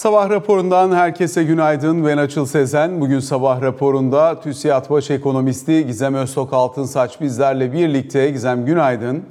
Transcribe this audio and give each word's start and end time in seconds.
Sabah 0.00 0.30
raporundan 0.30 0.92
herkese 0.92 1.44
günaydın. 1.44 2.06
Ben 2.06 2.18
Açıl 2.18 2.46
Sezen. 2.46 3.00
Bugün 3.00 3.20
sabah 3.20 3.62
raporunda 3.62 4.40
TÜSİAD 4.40 4.90
Baş 4.90 5.10
Ekonomisti 5.10 5.86
Gizem 5.86 6.14
Öztok 6.14 6.52
Altınsaç 6.52 7.20
bizlerle 7.20 7.72
birlikte. 7.72 8.30
Gizem 8.30 8.66
günaydın. 8.66 9.22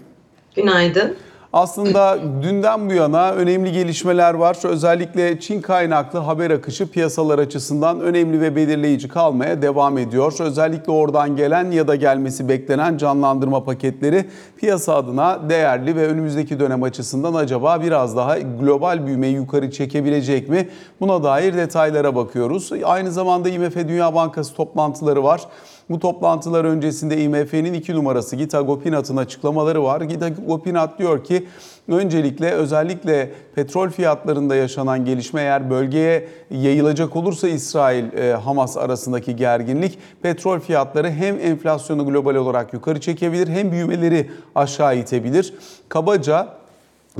Günaydın. 0.55 1.15
Aslında 1.53 2.17
dünden 2.43 2.89
bu 2.89 2.93
yana 2.93 3.31
önemli 3.31 3.71
gelişmeler 3.71 4.33
var. 4.33 4.57
Özellikle 4.63 5.39
Çin 5.39 5.61
kaynaklı 5.61 6.19
haber 6.19 6.51
akışı 6.51 6.91
piyasalar 6.91 7.39
açısından 7.39 7.99
önemli 7.99 8.41
ve 8.41 8.55
belirleyici 8.55 9.07
kalmaya 9.07 9.61
devam 9.61 9.97
ediyor. 9.97 10.33
Özellikle 10.39 10.91
oradan 10.91 11.35
gelen 11.35 11.71
ya 11.71 11.87
da 11.87 11.95
gelmesi 11.95 12.49
beklenen 12.49 12.97
canlandırma 12.97 13.63
paketleri 13.63 14.25
piyasa 14.57 14.95
adına 14.95 15.49
değerli 15.49 15.95
ve 15.95 16.07
önümüzdeki 16.07 16.59
dönem 16.59 16.83
açısından 16.83 17.33
acaba 17.33 17.81
biraz 17.81 18.17
daha 18.17 18.39
global 18.39 19.05
büyümeyi 19.05 19.35
yukarı 19.35 19.71
çekebilecek 19.71 20.49
mi? 20.49 20.69
Buna 20.99 21.23
dair 21.23 21.53
detaylara 21.53 22.15
bakıyoruz. 22.15 22.71
Aynı 22.83 23.11
zamanda 23.11 23.49
IMF 23.49 23.75
Dünya 23.75 24.15
Bankası 24.15 24.55
toplantıları 24.55 25.23
var. 25.23 25.41
Bu 25.89 25.99
toplantılar 25.99 26.65
öncesinde 26.65 27.21
IMF'nin 27.21 27.73
iki 27.73 27.95
numarası 27.95 28.35
Gita 28.35 28.61
Gopinath'ın 28.61 29.17
açıklamaları 29.17 29.83
var. 29.83 30.01
Gita 30.01 30.29
Gopinath 30.29 30.97
diyor 30.97 31.23
ki 31.23 31.47
öncelikle 31.87 32.51
özellikle 32.51 33.31
petrol 33.55 33.89
fiyatlarında 33.89 34.55
yaşanan 34.55 35.05
gelişme 35.05 35.41
eğer 35.41 35.69
bölgeye 35.69 36.27
yayılacak 36.51 37.15
olursa 37.15 37.47
İsrail 37.47 38.13
e, 38.13 38.35
arasındaki 38.79 39.35
gerginlik 39.35 39.97
petrol 40.21 40.59
fiyatları 40.59 41.11
hem 41.11 41.39
enflasyonu 41.39 42.05
global 42.05 42.35
olarak 42.35 42.73
yukarı 42.73 43.01
çekebilir 43.01 43.47
hem 43.47 43.71
büyümeleri 43.71 44.29
aşağı 44.55 44.97
itebilir. 44.97 45.53
Kabaca 45.89 46.47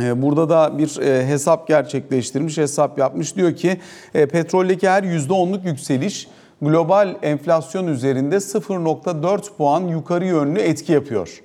e, 0.02 0.22
Burada 0.22 0.50
da 0.50 0.78
bir 0.78 1.00
e, 1.02 1.28
hesap 1.28 1.68
gerçekleştirmiş, 1.68 2.58
hesap 2.58 3.00
yapmış. 3.00 3.36
Diyor 3.36 3.56
ki 3.56 3.78
petroldeki 4.14 4.90
her 4.90 5.04
%10'luk 5.04 5.68
yükseliş 5.68 6.28
global 6.62 7.16
enflasyon 7.22 7.88
üzerinde 7.88 8.36
0.4 8.36 9.56
puan 9.58 9.82
yukarı 9.88 10.26
yönlü 10.26 10.60
etki 10.60 10.92
yapıyor. 10.92 11.42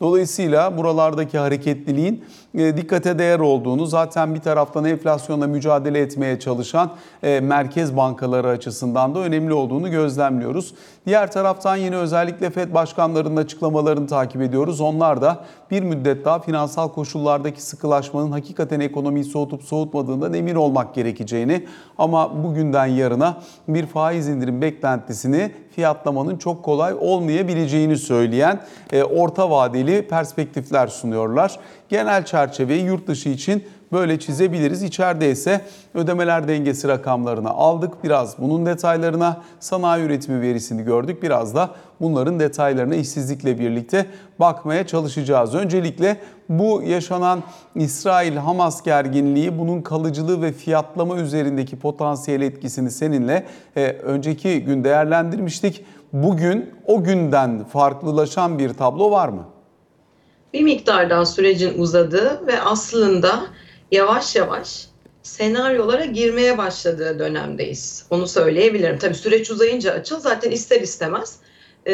Dolayısıyla 0.00 0.78
buralardaki 0.78 1.38
hareketliliğin 1.38 2.24
e, 2.54 2.76
dikkate 2.76 3.18
değer 3.18 3.38
olduğunu 3.38 3.86
zaten 3.86 4.34
bir 4.34 4.40
taraftan 4.40 4.84
enflasyonla 4.84 5.46
mücadele 5.46 6.00
etmeye 6.00 6.38
çalışan 6.38 6.90
e, 7.22 7.40
merkez 7.40 7.96
bankaları 7.96 8.48
açısından 8.48 9.14
da 9.14 9.18
önemli 9.18 9.52
olduğunu 9.52 9.90
gözlemliyoruz. 9.90 10.74
Diğer 11.06 11.32
taraftan 11.32 11.76
yine 11.76 11.96
özellikle 11.96 12.50
FED 12.50 12.74
başkanlarının 12.74 13.36
açıklamalarını 13.36 14.06
takip 14.06 14.42
ediyoruz. 14.42 14.80
Onlar 14.80 15.22
da 15.22 15.44
bir 15.70 15.82
müddet 15.82 16.24
daha 16.24 16.38
finansal 16.38 16.88
koşullardaki 16.88 17.62
sıkılaşmanın 17.62 18.32
hakikaten 18.32 18.80
ekonomiyi 18.80 19.24
soğutup 19.24 19.62
soğutmadığından 19.62 20.34
emin 20.34 20.54
olmak 20.54 20.94
gerekeceğini 20.94 21.66
ama 21.98 22.44
bugünden 22.44 22.86
yarına 22.86 23.42
bir 23.68 23.86
faiz 23.86 24.28
indirim 24.28 24.62
beklentisini 24.62 25.52
fiyatlamanın 25.76 26.36
çok 26.36 26.62
kolay 26.62 26.94
olmayabileceğini 27.00 27.96
söyleyen 27.96 28.60
e, 28.92 29.02
orta 29.02 29.50
vadeli 29.50 30.08
perspektifler 30.08 30.86
sunuyorlar. 30.86 31.58
Genel 31.88 32.24
çerçeveyi 32.24 32.84
yurt 32.84 33.06
dışı 33.06 33.28
için 33.28 33.64
böyle 33.92 34.18
çizebiliriz. 34.20 34.82
İçeride 34.82 35.30
ise 35.30 35.60
ödemeler 35.94 36.48
dengesi 36.48 36.88
rakamlarını 36.88 37.50
aldık. 37.50 38.04
Biraz 38.04 38.38
bunun 38.38 38.66
detaylarına 38.66 39.40
sanayi 39.60 40.04
üretimi 40.04 40.40
verisini 40.40 40.84
gördük. 40.84 41.22
Biraz 41.22 41.54
da 41.54 41.70
bunların 42.00 42.40
detaylarına 42.40 42.94
işsizlikle 42.94 43.58
birlikte 43.58 44.06
bakmaya 44.40 44.86
çalışacağız. 44.86 45.54
Öncelikle 45.54 46.16
bu 46.48 46.82
yaşanan 46.82 47.42
İsrail-Hamas 47.74 48.82
gerginliği, 48.84 49.58
bunun 49.58 49.82
kalıcılığı 49.82 50.42
ve 50.42 50.52
fiyatlama 50.52 51.16
üzerindeki 51.16 51.78
potansiyel 51.78 52.40
etkisini 52.40 52.90
seninle 52.90 53.46
e, 53.76 53.86
önceki 53.86 54.64
gün 54.64 54.84
değerlendirmiştik. 54.84 55.84
Bugün 56.12 56.70
o 56.86 57.04
günden 57.04 57.64
farklılaşan 57.64 58.58
bir 58.58 58.74
tablo 58.74 59.10
var 59.10 59.28
mı? 59.28 59.44
Bir 60.52 60.62
miktar 60.62 61.10
daha 61.10 61.26
sürecin 61.26 61.78
uzadığı 61.78 62.46
ve 62.46 62.60
aslında 62.60 63.40
yavaş 63.90 64.36
yavaş 64.36 64.86
senaryolara 65.22 66.04
girmeye 66.04 66.58
başladığı 66.58 67.18
dönemdeyiz. 67.18 68.06
Onu 68.10 68.26
söyleyebilirim. 68.26 68.98
Tabii 68.98 69.14
süreç 69.14 69.50
uzayınca 69.50 69.92
açıl 69.92 70.20
zaten 70.20 70.50
ister 70.50 70.80
istemez 70.80 71.38
e, 71.86 71.92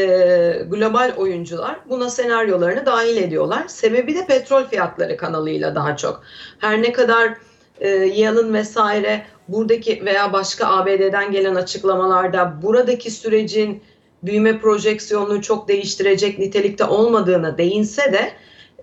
global 0.71 1.13
oyuncular 1.17 1.79
buna 1.89 2.11
senaryolarını 2.11 2.87
dahil 2.87 3.17
ediyorlar. 3.17 3.69
Sebebi 3.69 4.15
de 4.15 4.27
petrol 4.27 4.65
fiyatları 4.65 5.17
kanalıyla 5.17 5.75
daha 5.75 5.97
çok. 5.97 6.23
Her 6.59 6.83
ne 6.83 6.93
kadar 6.93 7.35
e, 7.81 7.89
Yalın 7.89 8.55
vesaire 8.55 9.23
buradaki 9.49 10.05
veya 10.05 10.33
başka 10.33 10.67
ABD'den 10.67 11.33
gelen 11.33 11.55
açıklamalarda 11.55 12.63
buradaki 12.63 13.11
sürecin 13.11 13.83
büyüme 14.23 14.59
projeksiyonunu 14.59 15.43
çok 15.43 15.69
değiştirecek 15.69 16.39
nitelikte 16.39 16.85
olmadığına 16.85 17.59
değinse 17.59 18.13
de 18.13 18.33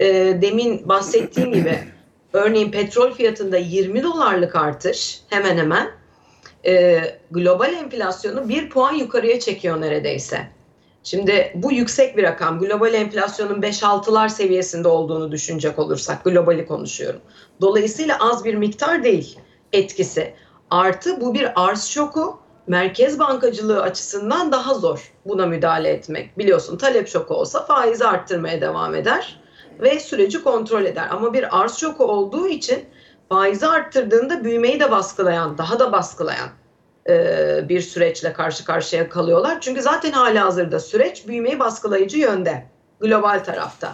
e, 0.05 0.41
demin 0.41 0.89
bahsettiğim 0.89 1.53
gibi 1.53 1.79
örneğin 2.34 2.72
petrol 2.72 3.13
fiyatında 3.13 3.57
20 3.57 4.03
dolarlık 4.03 4.56
artış 4.56 5.22
hemen 5.29 5.57
hemen 5.57 5.91
e, 6.66 7.01
global 7.31 7.73
enflasyonu 7.73 8.50
bir 8.50 8.69
puan 8.69 8.94
yukarıya 8.94 9.40
çekiyor 9.40 9.81
neredeyse. 9.81 10.47
Şimdi 11.03 11.51
bu 11.56 11.72
yüksek 11.72 12.18
bir 12.18 12.23
rakam. 12.23 12.59
Global 12.59 12.94
enflasyonun 12.94 13.62
5-6'lar 13.62 14.29
seviyesinde 14.29 14.88
olduğunu 14.88 15.31
düşünecek 15.31 15.79
olursak 15.79 16.23
globali 16.23 16.68
konuşuyorum. 16.68 17.22
Dolayısıyla 17.62 18.18
az 18.19 18.45
bir 18.45 18.56
miktar 18.56 19.03
değil 19.03 19.39
etkisi. 19.73 20.34
Artı 20.72 21.22
bu 21.22 21.34
bir 21.34 21.51
arz 21.56 21.85
şoku 21.85 22.39
merkez 22.68 23.19
bankacılığı 23.19 23.81
açısından 23.81 24.51
daha 24.51 24.73
zor 24.73 25.12
buna 25.25 25.45
müdahale 25.45 25.89
etmek. 25.89 26.38
Biliyorsun 26.38 26.78
talep 26.78 27.07
şoku 27.07 27.34
olsa 27.34 27.66
faiz 27.66 28.01
arttırmaya 28.01 28.62
devam 28.62 28.95
eder 28.95 29.39
ve 29.79 30.00
süreci 30.00 30.44
kontrol 30.44 30.85
eder. 30.85 31.07
Ama 31.12 31.34
bir 31.34 31.62
arz 31.62 31.78
şoku 31.78 32.03
olduğu 32.03 32.47
için 32.47 32.85
faizi 33.29 33.67
arttırdığında 33.67 34.44
büyümeyi 34.44 34.79
de 34.79 34.91
baskılayan, 34.91 35.57
daha 35.57 35.79
da 35.79 35.91
baskılayan 35.91 36.50
e, 37.09 37.69
bir 37.69 37.81
süreçle 37.81 38.34
karşı 38.34 38.66
karşıya 38.66 39.09
kalıyorlar. 39.09 39.62
Çünkü 39.62 39.81
zaten 39.81 40.12
hala 40.12 40.45
hazırda 40.45 40.79
süreç 40.79 41.28
büyümeyi 41.28 41.59
baskılayıcı 41.59 42.18
yönde 42.18 42.63
global 43.00 43.44
tarafta. 43.44 43.94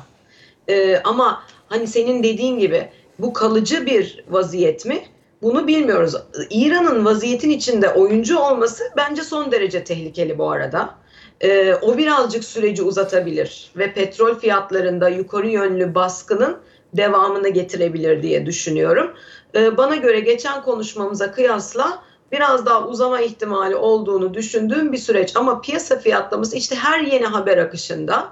E, 0.68 0.98
ama 0.98 1.44
hani 1.70 1.88
senin 1.88 2.24
dediğin 2.24 2.60
gibi 2.60 2.90
bu 3.20 3.34
kalıcı 3.34 3.86
bir 3.86 4.26
vaziyet 4.30 4.86
mi? 4.86 5.06
Bunu 5.42 5.68
bilmiyoruz. 5.68 6.16
İran'ın 6.50 7.06
vaziyetin 7.06 7.50
içinde 7.50 7.90
oyuncu 7.90 8.40
olması 8.40 8.84
bence 8.98 9.24
son 9.24 9.52
derece 9.52 9.84
tehlikeli 9.84 10.38
bu 10.38 10.52
arada. 10.52 10.96
Ee, 11.42 11.76
o 11.82 11.98
birazcık 11.98 12.44
süreci 12.44 12.84
uzatabilir 12.84 13.72
ve 13.78 13.94
petrol 13.94 14.36
fiyatlarında 14.36 15.10
yukarı 15.10 15.48
yönlü 15.48 15.96
baskının 15.96 16.58
devamını 16.94 17.50
getirebilir 17.50 18.24
diye 18.24 18.46
düşünüyorum. 18.46 19.14
Ee, 19.56 19.78
bana 19.78 19.96
göre 19.96 20.20
geçen 20.20 20.64
konuşmamıza 20.64 21.32
kıyasla 21.32 22.04
biraz 22.32 22.66
daha 22.66 22.88
uzama 22.88 23.22
ihtimali 23.22 23.76
olduğunu 23.76 24.34
düşündüğüm 24.34 24.92
bir 24.92 24.98
süreç. 24.98 25.36
Ama 25.36 25.62
piyasa 25.62 26.00
fiyatlaması 26.00 26.58
işte 26.58 26.76
her 26.76 27.00
yeni 27.00 27.26
haber 27.26 27.58
akışında 27.58 28.30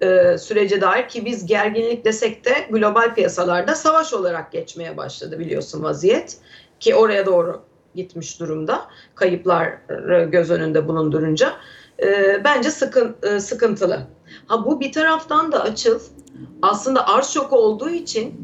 e, 0.00 0.38
sürece 0.38 0.80
dair 0.80 1.08
ki 1.08 1.24
biz 1.24 1.46
gerginlik 1.46 2.04
desek 2.04 2.44
de 2.44 2.52
global 2.70 3.14
piyasalarda 3.14 3.74
savaş 3.74 4.12
olarak 4.12 4.52
geçmeye 4.52 4.96
başladı 4.96 5.38
biliyorsun 5.38 5.82
vaziyet. 5.82 6.36
Ki 6.80 6.94
oraya 6.94 7.26
doğru 7.26 7.62
gitmiş 7.94 8.40
durumda 8.40 8.86
kayıplar 9.14 9.72
göz 10.30 10.50
önünde 10.50 10.88
bulundurunca. 10.88 11.52
E, 12.02 12.40
bence 12.44 12.70
sıkın, 12.70 13.16
e, 13.22 13.40
sıkıntılı. 13.40 14.06
Ha 14.46 14.64
bu 14.64 14.80
bir 14.80 14.92
taraftan 14.92 15.52
da 15.52 15.62
açıl 15.62 16.00
aslında 16.62 17.08
arz 17.08 17.26
şoku 17.26 17.56
olduğu 17.56 17.90
için 17.90 18.40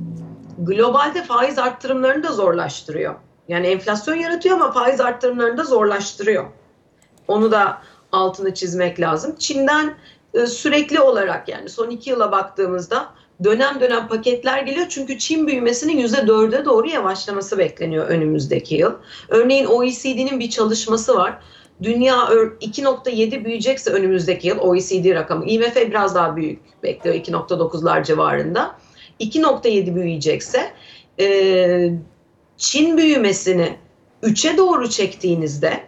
globalde 0.59 1.23
faiz 1.23 1.59
arttırımlarını 1.59 2.23
da 2.23 2.33
zorlaştırıyor. 2.33 3.15
Yani 3.49 3.67
enflasyon 3.67 4.15
yaratıyor 4.15 4.55
ama 4.57 4.73
faiz 4.73 5.01
arttırımlarını 5.01 5.59
da 5.59 5.65
zorlaştırıyor. 5.65 6.45
Onu 7.29 7.53
da 7.53 7.79
altını 8.13 8.55
çizmek 8.55 9.01
lazım. 9.01 9.37
Çin'den 9.39 9.95
e, 10.35 10.47
sürekli 10.47 11.01
olarak 11.01 11.49
yani 11.49 11.69
son 11.69 11.91
iki 11.91 12.11
yıla 12.11 12.33
baktığımızda 12.33 13.09
dönem 13.45 13.81
dönem 13.81 14.09
paketler 14.09 14.63
geliyor. 14.63 14.87
Çünkü 14.89 15.19
Çin 15.19 15.47
büyümesinin 15.47 15.99
yüzde 15.99 16.27
dörde 16.27 16.65
doğru 16.65 16.89
yavaşlaması 16.89 17.59
bekleniyor 17.59 18.07
önümüzdeki 18.07 18.75
yıl. 18.75 18.93
Örneğin 19.29 19.67
OECD'nin 19.67 20.41
bir 20.41 20.51
çalışması 20.51 21.15
var. 21.15 21.39
Dünya 21.83 22.15
2.7 22.15 23.45
büyüyecekse 23.45 23.91
önümüzdeki 23.91 24.49
yıl 24.49 24.59
OECD 24.59 25.15
rakamı. 25.15 25.47
IMF 25.47 25.77
biraz 25.77 26.15
daha 26.15 26.37
büyük 26.37 26.83
bekliyor 26.83 27.17
2.9'lar 27.17 28.05
civarında. 28.05 28.77
2.7 29.21 29.95
büyüyecekse 29.95 30.73
e, 31.21 31.91
Çin 32.57 32.99
büyümesini 32.99 33.77
3'e 34.23 34.57
doğru 34.57 34.91
çektiğinizde 34.91 35.81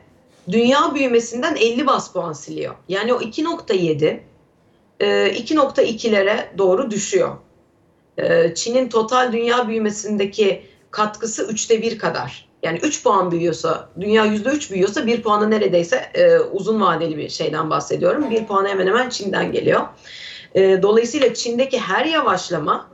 dünya 0.52 0.94
büyümesinden 0.94 1.56
50 1.56 1.86
bas 1.86 2.12
puan 2.12 2.32
siliyor. 2.32 2.74
Yani 2.88 3.14
o 3.14 3.20
2.7 3.20 4.20
2.2'lere 5.00 6.30
e, 6.30 6.58
doğru 6.58 6.90
düşüyor. 6.90 7.36
E, 8.18 8.54
Çin'in 8.54 8.88
total 8.88 9.32
dünya 9.32 9.68
büyümesindeki 9.68 10.62
katkısı 10.90 11.46
üçte 11.46 11.82
bir 11.82 11.98
kadar. 11.98 12.45
Yani 12.66 12.78
3 12.78 13.02
puan 13.02 13.30
büyüyorsa, 13.30 13.88
dünya 14.00 14.26
%3 14.26 14.70
büyüyorsa 14.70 15.06
1 15.06 15.22
puanı 15.22 15.50
neredeyse 15.50 16.10
e, 16.14 16.38
uzun 16.38 16.80
vadeli 16.80 17.16
bir 17.16 17.28
şeyden 17.28 17.70
bahsediyorum. 17.70 18.30
1 18.30 18.46
puanı 18.46 18.68
hemen 18.68 18.86
hemen 18.86 19.08
Çin'den 19.08 19.52
geliyor. 19.52 19.80
E, 20.54 20.82
dolayısıyla 20.82 21.34
Çin'deki 21.34 21.80
her 21.80 22.04
yavaşlama 22.04 22.86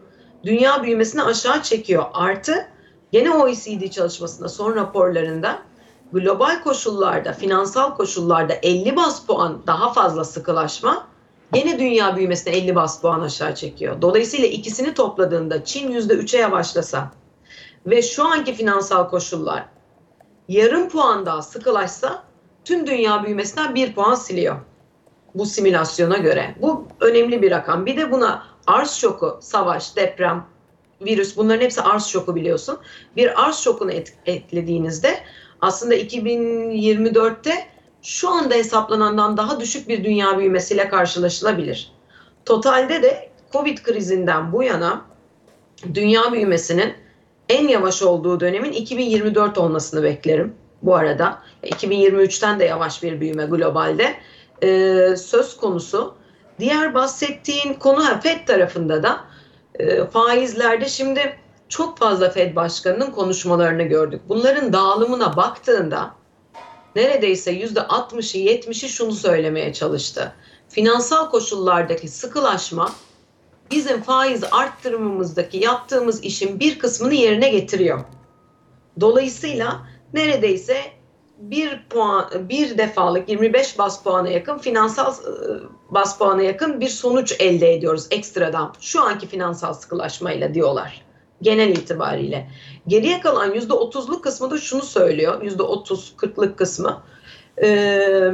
dünya 0.44 0.82
büyümesini 0.82 1.22
aşağı 1.22 1.62
çekiyor. 1.62 2.04
Artı 2.12 2.66
gene 3.12 3.30
OECD 3.30 3.90
çalışmasında 3.90 4.48
son 4.48 4.74
raporlarında 4.74 5.58
global 6.12 6.62
koşullarda, 6.62 7.32
finansal 7.32 7.96
koşullarda 7.96 8.54
50 8.62 8.96
bas 8.96 9.26
puan 9.26 9.62
daha 9.66 9.92
fazla 9.92 10.24
sıkılaşma 10.24 11.06
gene 11.52 11.78
dünya 11.78 12.16
büyümesini 12.16 12.54
50 12.54 12.74
bas 12.74 13.00
puan 13.00 13.20
aşağı 13.20 13.54
çekiyor. 13.54 14.02
Dolayısıyla 14.02 14.48
ikisini 14.48 14.94
topladığında 14.94 15.64
Çin 15.64 15.92
%3'e 15.92 16.40
yavaşlasa 16.40 17.10
ve 17.86 18.02
şu 18.02 18.24
anki 18.24 18.54
finansal 18.54 19.08
koşullar 19.08 19.64
yarım 20.48 20.88
puan 20.88 21.26
daha 21.26 21.42
sıkılaşsa 21.42 22.22
tüm 22.64 22.86
dünya 22.86 23.24
büyümesinden 23.24 23.74
bir 23.74 23.94
puan 23.94 24.14
siliyor. 24.14 24.56
Bu 25.34 25.46
simülasyona 25.46 26.16
göre. 26.16 26.54
Bu 26.62 26.86
önemli 27.00 27.42
bir 27.42 27.50
rakam. 27.50 27.86
Bir 27.86 27.96
de 27.96 28.12
buna 28.12 28.46
arz 28.66 28.90
şoku, 28.90 29.38
savaş, 29.42 29.96
deprem, 29.96 30.46
virüs 31.00 31.36
bunların 31.36 31.64
hepsi 31.64 31.82
arz 31.82 32.06
şoku 32.06 32.34
biliyorsun. 32.34 32.78
Bir 33.16 33.44
arz 33.44 33.56
şokunu 33.56 33.92
et, 33.92 34.14
eklediğinizde 34.26 35.18
aslında 35.60 35.94
2024'te 35.94 37.66
şu 38.02 38.30
anda 38.30 38.54
hesaplanandan 38.54 39.36
daha 39.36 39.60
düşük 39.60 39.88
bir 39.88 40.04
dünya 40.04 40.38
büyümesiyle 40.38 40.88
karşılaşılabilir. 40.88 41.92
Totalde 42.44 43.02
de 43.02 43.28
Covid 43.52 43.78
krizinden 43.78 44.52
bu 44.52 44.62
yana 44.62 45.04
dünya 45.94 46.32
büyümesinin 46.32 46.94
en 47.52 47.68
yavaş 47.68 48.02
olduğu 48.02 48.40
dönemin 48.40 48.72
2024 48.72 49.58
olmasını 49.58 50.02
beklerim 50.02 50.54
bu 50.82 50.96
arada. 50.96 51.42
2023'ten 51.62 52.60
de 52.60 52.64
yavaş 52.64 53.02
bir 53.02 53.20
büyüme 53.20 53.44
globalde 53.44 54.14
ee, 54.62 55.16
söz 55.16 55.56
konusu. 55.56 56.14
Diğer 56.58 56.94
bahsettiğin 56.94 57.74
konu 57.74 58.20
FED 58.20 58.46
tarafında 58.46 59.02
da 59.02 59.20
e, 59.78 60.06
faizlerde 60.06 60.88
şimdi 60.88 61.38
çok 61.68 61.98
fazla 61.98 62.30
FED 62.30 62.56
başkanının 62.56 63.10
konuşmalarını 63.10 63.82
gördük. 63.82 64.20
Bunların 64.28 64.72
dağılımına 64.72 65.36
baktığında 65.36 66.14
neredeyse 66.96 67.50
yüzde 67.50 67.80
60'ı 67.80 68.40
70'i 68.40 68.88
şunu 68.88 69.12
söylemeye 69.12 69.72
çalıştı. 69.72 70.32
Finansal 70.68 71.30
koşullardaki 71.30 72.08
sıkılaşma 72.08 72.90
bizim 73.72 74.02
faiz 74.02 74.44
arttırımımızdaki 74.44 75.58
yaptığımız 75.58 76.24
işin 76.24 76.60
bir 76.60 76.78
kısmını 76.78 77.14
yerine 77.14 77.50
getiriyor. 77.50 78.00
Dolayısıyla 79.00 79.86
neredeyse 80.14 80.76
bir 81.38 81.86
puan 81.90 82.30
bir 82.48 82.78
defalık 82.78 83.28
25 83.28 83.78
bas 83.78 84.02
puana 84.02 84.28
yakın 84.28 84.58
finansal 84.58 85.14
bas 85.90 86.18
puana 86.18 86.42
yakın 86.42 86.80
bir 86.80 86.88
sonuç 86.88 87.36
elde 87.40 87.74
ediyoruz 87.74 88.06
ekstradan 88.10 88.74
şu 88.80 89.02
anki 89.02 89.26
finansal 89.26 89.74
sıkılaşmayla 89.74 90.54
diyorlar 90.54 91.04
genel 91.42 91.68
itibariyle. 91.68 92.50
Geriye 92.86 93.20
kalan 93.20 93.54
yüzde 93.54 93.72
otuzluk 93.72 94.24
kısmı 94.24 94.50
da 94.50 94.58
şunu 94.58 94.82
söylüyor. 94.82 95.42
Yüzde 95.42 95.62
otuz, 95.62 96.14
kırklık 96.16 96.58
kısmı. 96.58 97.02
Ee, 97.62 98.32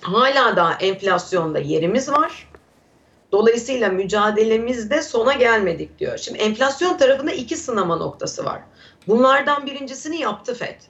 hala 0.00 0.56
da 0.56 0.72
enflasyonda 0.80 1.58
yerimiz 1.58 2.12
var. 2.12 2.49
Dolayısıyla 3.32 3.88
mücadelemizde 3.88 5.02
sona 5.02 5.32
gelmedik 5.32 5.98
diyor. 5.98 6.18
Şimdi 6.18 6.38
enflasyon 6.38 6.96
tarafında 6.96 7.32
iki 7.32 7.56
sınama 7.56 7.96
noktası 7.96 8.44
var. 8.44 8.60
Bunlardan 9.08 9.66
birincisini 9.66 10.20
yaptı 10.20 10.54
FED. 10.54 10.80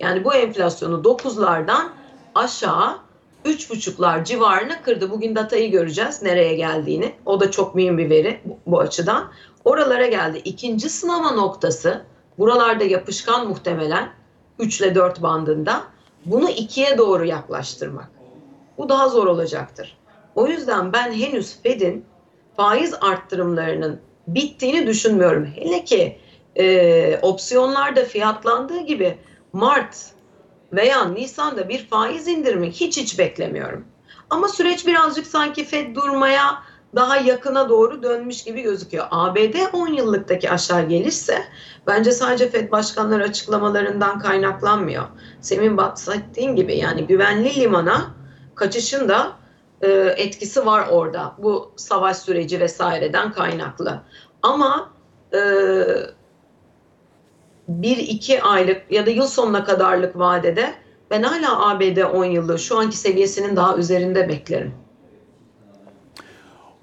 Yani 0.00 0.24
bu 0.24 0.34
enflasyonu 0.34 1.02
9'lardan 1.02 1.88
aşağı 2.34 2.98
3,5'lar 3.44 4.24
civarına 4.24 4.82
kırdı. 4.82 5.10
Bugün 5.10 5.36
datayı 5.36 5.70
göreceğiz 5.70 6.22
nereye 6.22 6.54
geldiğini. 6.54 7.14
O 7.26 7.40
da 7.40 7.50
çok 7.50 7.74
mühim 7.74 7.98
bir 7.98 8.10
veri 8.10 8.40
bu, 8.44 8.58
bu 8.66 8.80
açıdan. 8.80 9.30
Oralara 9.64 10.06
geldi. 10.06 10.40
İkinci 10.44 10.88
sınama 10.88 11.30
noktası 11.30 12.04
buralarda 12.38 12.84
yapışkan 12.84 13.48
muhtemelen 13.48 14.10
3 14.58 14.80
ile 14.80 14.94
4 14.94 15.22
bandında 15.22 15.82
bunu 16.24 16.50
2'ye 16.50 16.98
doğru 16.98 17.24
yaklaştırmak. 17.24 18.10
Bu 18.78 18.88
daha 18.88 19.08
zor 19.08 19.26
olacaktır. 19.26 19.98
O 20.36 20.46
yüzden 20.46 20.92
ben 20.92 21.12
henüz 21.12 21.62
Fed'in 21.62 22.04
faiz 22.56 22.94
arttırımlarının 23.00 24.00
bittiğini 24.26 24.86
düşünmüyorum. 24.86 25.46
Hele 25.56 25.84
ki 25.84 26.18
e, 26.56 27.18
opsiyonlarda 27.22 28.04
fiyatlandığı 28.04 28.80
gibi 28.80 29.18
Mart 29.52 29.96
veya 30.72 31.04
Nisan'da 31.04 31.68
bir 31.68 31.86
faiz 31.86 32.28
indirimi 32.28 32.70
hiç 32.70 32.96
hiç 32.96 33.18
beklemiyorum. 33.18 33.84
Ama 34.30 34.48
süreç 34.48 34.86
birazcık 34.86 35.26
sanki 35.26 35.64
Fed 35.64 35.94
durmaya 35.94 36.62
daha 36.94 37.16
yakına 37.16 37.68
doğru 37.68 38.02
dönmüş 38.02 38.44
gibi 38.44 38.62
gözüküyor. 38.62 39.06
ABD 39.10 39.54
10 39.72 39.88
yıllıktaki 39.88 40.50
aşağı 40.50 40.88
gelirse 40.88 41.44
bence 41.86 42.12
sadece 42.12 42.50
Fed 42.50 42.70
başkanları 42.70 43.24
açıklamalarından 43.24 44.18
kaynaklanmıyor. 44.18 45.04
Senin 45.40 45.76
bahsettiğin 45.76 46.56
gibi 46.56 46.76
yani 46.76 47.06
güvenli 47.06 47.60
limana 47.60 48.14
kaçışın 48.54 49.08
da 49.08 49.32
e, 49.86 50.14
etkisi 50.16 50.66
var 50.66 50.88
orada. 50.88 51.34
Bu 51.38 51.72
savaş 51.76 52.16
süreci 52.16 52.60
vesaireden 52.60 53.32
kaynaklı. 53.32 54.02
Ama 54.42 54.90
e, 55.34 55.40
bir 57.68 57.96
iki 57.96 58.42
aylık 58.42 58.82
ya 58.90 59.06
da 59.06 59.10
yıl 59.10 59.26
sonuna 59.26 59.64
kadarlık 59.64 60.18
vadede 60.18 60.74
ben 61.10 61.22
hala 61.22 61.68
ABD 61.68 61.96
10 62.14 62.24
yıllığı 62.24 62.58
şu 62.58 62.78
anki 62.78 62.96
seviyesinin 62.96 63.56
daha 63.56 63.76
üzerinde 63.76 64.28
beklerim. 64.28 64.74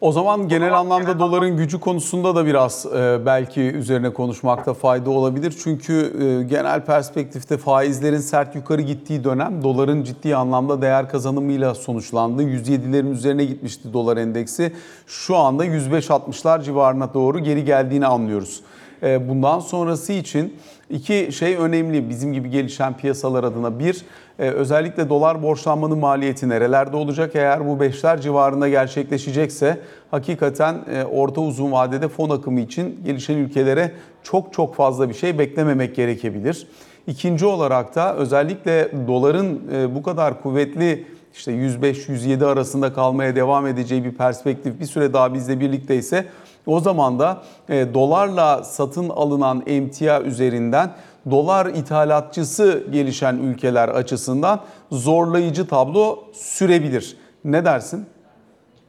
O 0.03 0.11
zaman 0.11 0.47
genel 0.47 0.77
anlamda 0.77 1.19
doların 1.19 1.57
gücü 1.57 1.79
konusunda 1.79 2.35
da 2.35 2.45
biraz 2.45 2.85
e, 2.85 3.25
belki 3.25 3.61
üzerine 3.61 4.13
konuşmakta 4.13 4.73
fayda 4.73 5.09
olabilir. 5.09 5.53
Çünkü 5.63 5.93
e, 5.93 6.43
genel 6.43 6.85
perspektifte 6.85 7.57
faizlerin 7.57 8.17
sert 8.17 8.55
yukarı 8.55 8.81
gittiği 8.81 9.23
dönem 9.23 9.63
doların 9.63 10.03
ciddi 10.03 10.35
anlamda 10.35 10.81
değer 10.81 11.09
kazanımıyla 11.09 11.75
sonuçlandı. 11.75 12.43
107'lerin 12.43 13.11
üzerine 13.11 13.45
gitmişti 13.45 13.93
dolar 13.93 14.17
endeksi. 14.17 14.73
Şu 15.07 15.37
anda 15.37 15.65
105-60'lar 15.65 16.63
civarına 16.63 17.13
doğru 17.13 17.39
geri 17.39 17.65
geldiğini 17.65 18.07
anlıyoruz. 18.07 18.61
E, 19.03 19.29
bundan 19.29 19.59
sonrası 19.59 20.13
için 20.13 20.57
iki 20.89 21.29
şey 21.31 21.55
önemli 21.55 22.09
bizim 22.09 22.33
gibi 22.33 22.49
gelişen 22.49 22.97
piyasalar 22.97 23.43
adına. 23.43 23.79
Bir, 23.79 24.05
özellikle 24.37 25.09
dolar 25.09 25.43
borçlanmanın 25.43 25.97
maliyeti 25.97 26.49
nerelerde 26.49 26.97
olacak? 26.97 27.31
Eğer 27.35 27.67
bu 27.67 27.79
beşler 27.79 28.21
civarında 28.21 28.69
gerçekleşecekse 28.69 29.79
hakikaten 30.11 30.75
orta 31.11 31.41
uzun 31.41 31.71
vadede 31.71 32.07
fon 32.07 32.29
akımı 32.29 32.59
için 32.59 32.99
gelişen 33.05 33.37
ülkelere 33.37 33.91
çok 34.23 34.53
çok 34.53 34.75
fazla 34.75 35.09
bir 35.09 35.13
şey 35.13 35.39
beklememek 35.39 35.95
gerekebilir. 35.95 36.67
İkinci 37.07 37.45
olarak 37.45 37.95
da 37.95 38.15
özellikle 38.15 38.91
doların 39.07 39.61
bu 39.95 40.03
kadar 40.03 40.41
kuvvetli 40.41 41.05
işte 41.33 41.51
105-107 41.51 42.45
arasında 42.45 42.93
kalmaya 42.93 43.35
devam 43.35 43.67
edeceği 43.67 44.03
bir 44.03 44.11
perspektif 44.11 44.79
bir 44.79 44.85
süre 44.85 45.13
daha 45.13 45.33
bizle 45.33 45.59
birlikteyse 45.59 46.25
o 46.65 46.79
zaman 46.79 47.19
da 47.19 47.43
e, 47.69 47.93
dolarla 47.93 48.63
satın 48.63 49.09
alınan 49.09 49.63
emtia 49.67 50.21
üzerinden 50.21 50.95
dolar 51.31 51.65
ithalatçısı 51.65 52.83
gelişen 52.91 53.37
ülkeler 53.37 53.89
açısından 53.89 54.63
zorlayıcı 54.91 55.67
tablo 55.67 56.23
sürebilir. 56.33 57.17
Ne 57.43 57.65
dersin? 57.65 58.05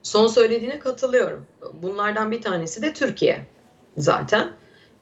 Son 0.03 0.27
söylediğine 0.27 0.79
katılıyorum. 0.79 1.47
Bunlardan 1.83 2.31
bir 2.31 2.43
tanesi 2.43 2.83
de 2.83 2.93
Türkiye 2.93 3.47
zaten. 3.97 4.49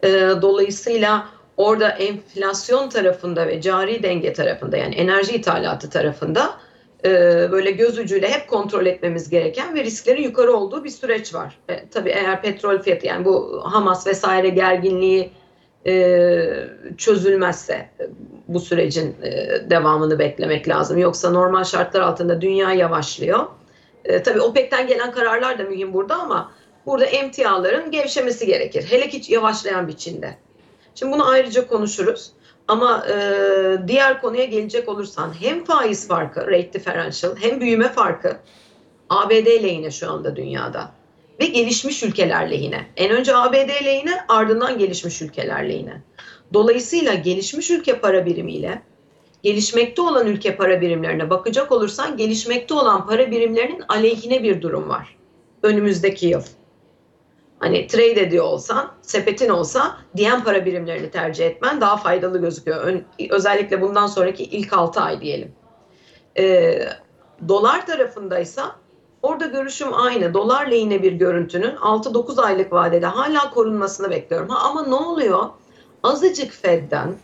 E, 0.02 0.10
dolayısıyla 0.42 1.28
orada 1.56 1.88
enflasyon 1.88 2.88
tarafında 2.88 3.46
ve 3.46 3.60
cari 3.60 4.02
denge 4.02 4.32
tarafında 4.32 4.76
yani 4.76 4.94
enerji 4.94 5.32
ithalatı 5.32 5.90
tarafında 5.90 6.50
e, 7.04 7.10
böyle 7.52 7.70
göz 7.70 7.98
ucuyla 7.98 8.28
hep 8.28 8.48
kontrol 8.48 8.86
etmemiz 8.86 9.30
gereken 9.30 9.74
ve 9.74 9.84
risklerin 9.84 10.22
yukarı 10.22 10.52
olduğu 10.52 10.84
bir 10.84 10.90
süreç 10.90 11.34
var. 11.34 11.58
E, 11.68 11.88
tabii 11.88 12.10
eğer 12.10 12.42
petrol 12.42 12.78
fiyatı 12.78 13.06
yani 13.06 13.24
bu 13.24 13.60
Hamas 13.64 14.06
vesaire 14.06 14.48
gerginliği 14.48 15.30
e, 15.86 16.44
çözülmezse 16.98 17.88
bu 18.48 18.60
sürecin 18.60 19.16
e, 19.22 19.30
devamını 19.70 20.18
beklemek 20.18 20.68
lazım. 20.68 20.98
Yoksa 20.98 21.30
normal 21.30 21.64
şartlar 21.64 22.00
altında 22.00 22.40
dünya 22.40 22.72
yavaşlıyor. 22.72 23.46
E, 24.04 24.22
tabii 24.22 24.40
OPEC'ten 24.40 24.86
gelen 24.86 25.12
kararlar 25.12 25.58
da 25.58 25.62
mühim 25.62 25.92
burada 25.92 26.14
ama 26.14 26.52
burada 26.86 27.04
emtiaların 27.04 27.90
gevşemesi 27.90 28.46
gerekir. 28.46 28.86
Hele 28.90 29.08
ki 29.08 29.32
yavaşlayan 29.32 29.88
biçimde. 29.88 30.34
Şimdi 30.94 31.12
bunu 31.12 31.28
ayrıca 31.28 31.66
konuşuruz. 31.66 32.32
Ama 32.68 33.06
e, 33.08 33.16
diğer 33.88 34.20
konuya 34.20 34.44
gelecek 34.44 34.88
olursan 34.88 35.32
hem 35.40 35.64
faiz 35.64 36.08
farkı, 36.08 36.40
rate 36.46 36.72
differential 36.72 37.36
hem 37.36 37.60
büyüme 37.60 37.88
farkı 37.88 38.36
ABD 39.10 39.46
lehine 39.46 39.90
şu 39.90 40.10
anda 40.10 40.36
dünyada 40.36 40.90
ve 41.40 41.46
gelişmiş 41.46 42.02
ülkeler 42.02 42.50
lehine. 42.50 42.86
En 42.96 43.10
önce 43.10 43.36
ABD 43.36 43.84
lehine 43.84 44.24
ardından 44.28 44.78
gelişmiş 44.78 45.22
ülkeler 45.22 45.68
lehine. 45.68 46.02
Dolayısıyla 46.52 47.14
gelişmiş 47.14 47.70
ülke 47.70 47.98
para 47.98 48.26
birimiyle 48.26 48.82
gelişmekte 49.42 50.02
olan 50.02 50.26
ülke 50.26 50.56
para 50.56 50.80
birimlerine 50.80 51.30
bakacak 51.30 51.72
olursan 51.72 52.16
gelişmekte 52.16 52.74
olan 52.74 53.06
para 53.06 53.30
birimlerinin 53.30 53.84
aleyhine 53.88 54.42
bir 54.42 54.62
durum 54.62 54.88
var 54.88 55.16
önümüzdeki 55.62 56.26
yıl. 56.26 56.42
Hani 57.62 57.86
trade 57.86 58.20
ediyor 58.20 58.44
olsan, 58.44 58.92
sepetin 59.02 59.48
olsa 59.48 59.96
diyen 60.16 60.44
para 60.44 60.66
birimlerini 60.66 61.10
tercih 61.10 61.46
etmen 61.46 61.80
daha 61.80 61.96
faydalı 61.96 62.38
gözüküyor. 62.40 62.84
Ön, 62.84 63.04
özellikle 63.30 63.82
bundan 63.82 64.06
sonraki 64.06 64.44
ilk 64.44 64.72
6 64.72 65.00
ay 65.00 65.20
diyelim. 65.20 65.52
Ee, 66.38 66.88
dolar 67.48 67.86
tarafındaysa 67.86 68.76
orada 69.22 69.46
görüşüm 69.46 69.94
aynı. 69.94 70.34
Dolar 70.34 70.66
lehine 70.66 71.02
bir 71.02 71.12
görüntünün 71.12 71.76
6-9 71.76 72.40
aylık 72.40 72.72
vadede 72.72 73.06
hala 73.06 73.50
korunmasını 73.50 74.10
bekliyorum. 74.10 74.48
Ha, 74.48 74.58
ama 74.58 74.86
ne 74.86 74.94
oluyor? 74.94 75.48
Azıcık 76.02 76.52
Fed'den 76.52 77.14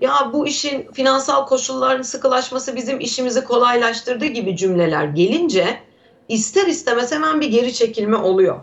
ya 0.00 0.30
bu 0.32 0.46
işin 0.46 0.92
finansal 0.92 1.46
koşulların 1.46 2.02
sıkılaşması 2.02 2.76
bizim 2.76 3.00
işimizi 3.00 3.44
kolaylaştırdı 3.44 4.24
gibi 4.24 4.56
cümleler 4.56 5.04
gelince 5.04 5.78
ister 6.28 6.66
istemez 6.66 7.12
hemen 7.12 7.40
bir 7.40 7.48
geri 7.48 7.74
çekilme 7.74 8.16
oluyor. 8.16 8.60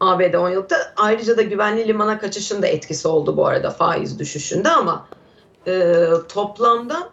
ABD 0.00 0.34
10 0.34 0.50
yıllıkta 0.50 0.76
ayrıca 0.96 1.36
da 1.36 1.42
güvenli 1.42 1.88
limana 1.88 2.18
kaçışın 2.18 2.62
da 2.62 2.66
etkisi 2.66 3.08
oldu 3.08 3.36
bu 3.36 3.46
arada 3.46 3.70
faiz 3.70 4.18
düşüşünde 4.18 4.68
ama 4.68 5.08
e, 5.66 6.04
toplamda 6.28 7.10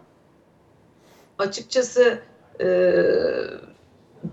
açıkçası 1.38 2.18
e, 2.60 2.92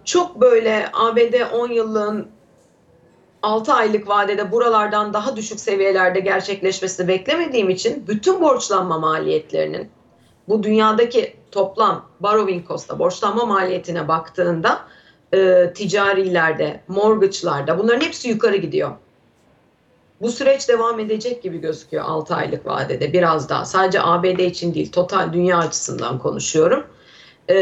çok 0.05 0.41
böyle 0.41 0.89
ABD 0.93 1.53
10 1.53 1.67
yıllığın 1.67 2.27
6 3.41 3.73
aylık 3.73 4.07
vadede 4.07 4.51
buralardan 4.51 5.13
daha 5.13 5.35
düşük 5.35 5.59
seviyelerde 5.59 6.19
gerçekleşmesini 6.19 7.07
beklemediğim 7.07 7.69
için 7.69 8.07
bütün 8.07 8.41
borçlanma 8.41 8.99
maliyetlerinin 8.99 9.89
bu 10.47 10.63
dünyadaki 10.63 11.35
toplam 11.51 12.05
borrowing 12.19 12.67
cost'a 12.67 12.99
borçlanma 12.99 13.45
maliyetine 13.45 14.07
baktığında 14.07 14.79
e, 15.33 15.71
ticarilerde, 15.73 16.79
mortgage'larda 16.87 17.79
bunların 17.79 18.01
hepsi 18.01 18.29
yukarı 18.29 18.57
gidiyor. 18.57 18.91
Bu 20.21 20.31
süreç 20.31 20.69
devam 20.69 20.99
edecek 20.99 21.43
gibi 21.43 21.57
gözüküyor 21.57 22.03
6 22.07 22.35
aylık 22.35 22.65
vadede 22.65 23.13
biraz 23.13 23.49
daha. 23.49 23.65
Sadece 23.65 24.01
ABD 24.01 24.39
için 24.39 24.73
değil, 24.73 24.91
total 24.91 25.33
dünya 25.33 25.57
açısından 25.57 26.19
konuşuyorum. 26.19 26.83
E, 27.49 27.55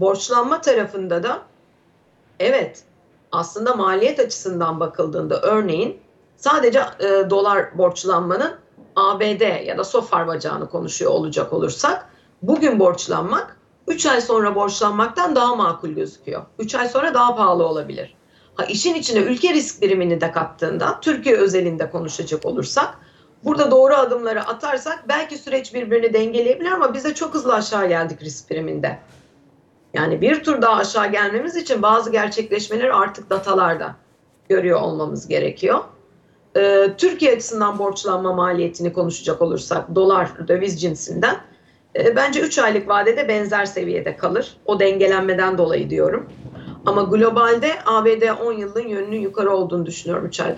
borçlanma 0.00 0.60
tarafında 0.60 1.22
da 1.22 1.42
evet 2.40 2.82
aslında 3.32 3.74
maliyet 3.74 4.20
açısından 4.20 4.80
bakıldığında 4.80 5.40
örneğin 5.40 6.00
sadece 6.36 6.78
e, 7.00 7.30
dolar 7.30 7.78
borçlanmanın 7.78 8.54
ABD 8.96 9.66
ya 9.66 9.78
da 9.78 9.84
SOFR 9.84 10.26
bacağını 10.26 10.68
konuşuyor 10.68 11.10
olacak 11.10 11.52
olursak 11.52 12.08
bugün 12.42 12.80
borçlanmak 12.80 13.56
3 13.88 14.06
ay 14.06 14.20
sonra 14.20 14.54
borçlanmaktan 14.54 15.36
daha 15.36 15.54
makul 15.54 15.88
gözüküyor. 15.88 16.42
3 16.58 16.74
ay 16.74 16.88
sonra 16.88 17.14
daha 17.14 17.36
pahalı 17.36 17.66
olabilir. 17.66 18.14
Ha, 18.54 18.64
işin 18.64 18.94
içine 18.94 19.18
ülke 19.20 19.54
risk 19.54 19.82
birimini 19.82 20.20
de 20.20 20.32
kattığında 20.32 21.00
Türkiye 21.00 21.36
özelinde 21.36 21.90
konuşacak 21.90 22.46
olursak 22.46 22.98
burada 23.44 23.70
doğru 23.70 23.94
adımları 23.94 24.40
atarsak 24.40 25.04
belki 25.08 25.38
süreç 25.38 25.74
birbirini 25.74 26.14
dengeleyebilir 26.14 26.70
ama 26.70 26.94
bize 26.94 27.14
çok 27.14 27.34
hızlı 27.34 27.54
aşağı 27.54 27.88
geldik 27.88 28.22
risk 28.22 28.50
biriminde. 28.50 28.98
Yani 29.94 30.20
bir 30.20 30.44
tur 30.44 30.62
daha 30.62 30.76
aşağı 30.76 31.12
gelmemiz 31.12 31.56
için 31.56 31.82
bazı 31.82 32.12
gerçekleşmeleri 32.12 32.92
artık 32.92 33.30
datalarda 33.30 33.96
görüyor 34.48 34.80
olmamız 34.80 35.28
gerekiyor. 35.28 35.80
Ee, 36.56 36.88
Türkiye 36.98 37.32
açısından 37.32 37.78
borçlanma 37.78 38.32
maliyetini 38.32 38.92
konuşacak 38.92 39.42
olursak 39.42 39.94
dolar 39.94 40.48
döviz 40.48 40.80
cinsinden 40.80 41.36
e, 41.98 42.16
bence 42.16 42.40
3 42.40 42.58
aylık 42.58 42.88
vadede 42.88 43.28
benzer 43.28 43.64
seviyede 43.64 44.16
kalır. 44.16 44.56
O 44.66 44.80
dengelenmeden 44.80 45.58
dolayı 45.58 45.90
diyorum. 45.90 46.28
Ama 46.86 47.02
globalde 47.02 47.72
ABD 47.86 48.46
10 48.46 48.52
yılın 48.52 48.88
yönünün 48.88 49.20
yukarı 49.20 49.50
olduğunu 49.50 49.86
düşünüyorum 49.86 50.26
3 50.26 50.40
ay. 50.40 50.54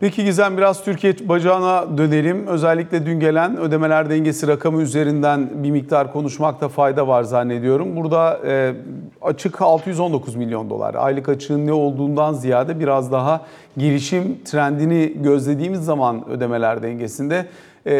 Peki 0.00 0.24
Gizem 0.24 0.56
biraz 0.56 0.84
Türkiye 0.84 1.14
bacağına 1.28 1.98
dönelim. 1.98 2.46
Özellikle 2.46 3.06
dün 3.06 3.20
gelen 3.20 3.56
ödemeler 3.56 4.10
dengesi 4.10 4.48
rakamı 4.48 4.82
üzerinden 4.82 5.50
bir 5.54 5.70
miktar 5.70 6.12
konuşmakta 6.12 6.68
fayda 6.68 7.08
var 7.08 7.22
zannediyorum. 7.22 7.96
Burada 7.96 8.40
e, 8.46 8.74
açık 9.22 9.62
619 9.62 10.34
milyon 10.34 10.70
dolar. 10.70 10.94
Aylık 10.94 11.28
açığın 11.28 11.66
ne 11.66 11.72
olduğundan 11.72 12.32
ziyade 12.32 12.80
biraz 12.80 13.12
daha 13.12 13.40
gelişim 13.78 14.38
trendini 14.44 15.12
gözlediğimiz 15.16 15.84
zaman 15.84 16.28
ödemeler 16.30 16.82
dengesinde 16.82 17.46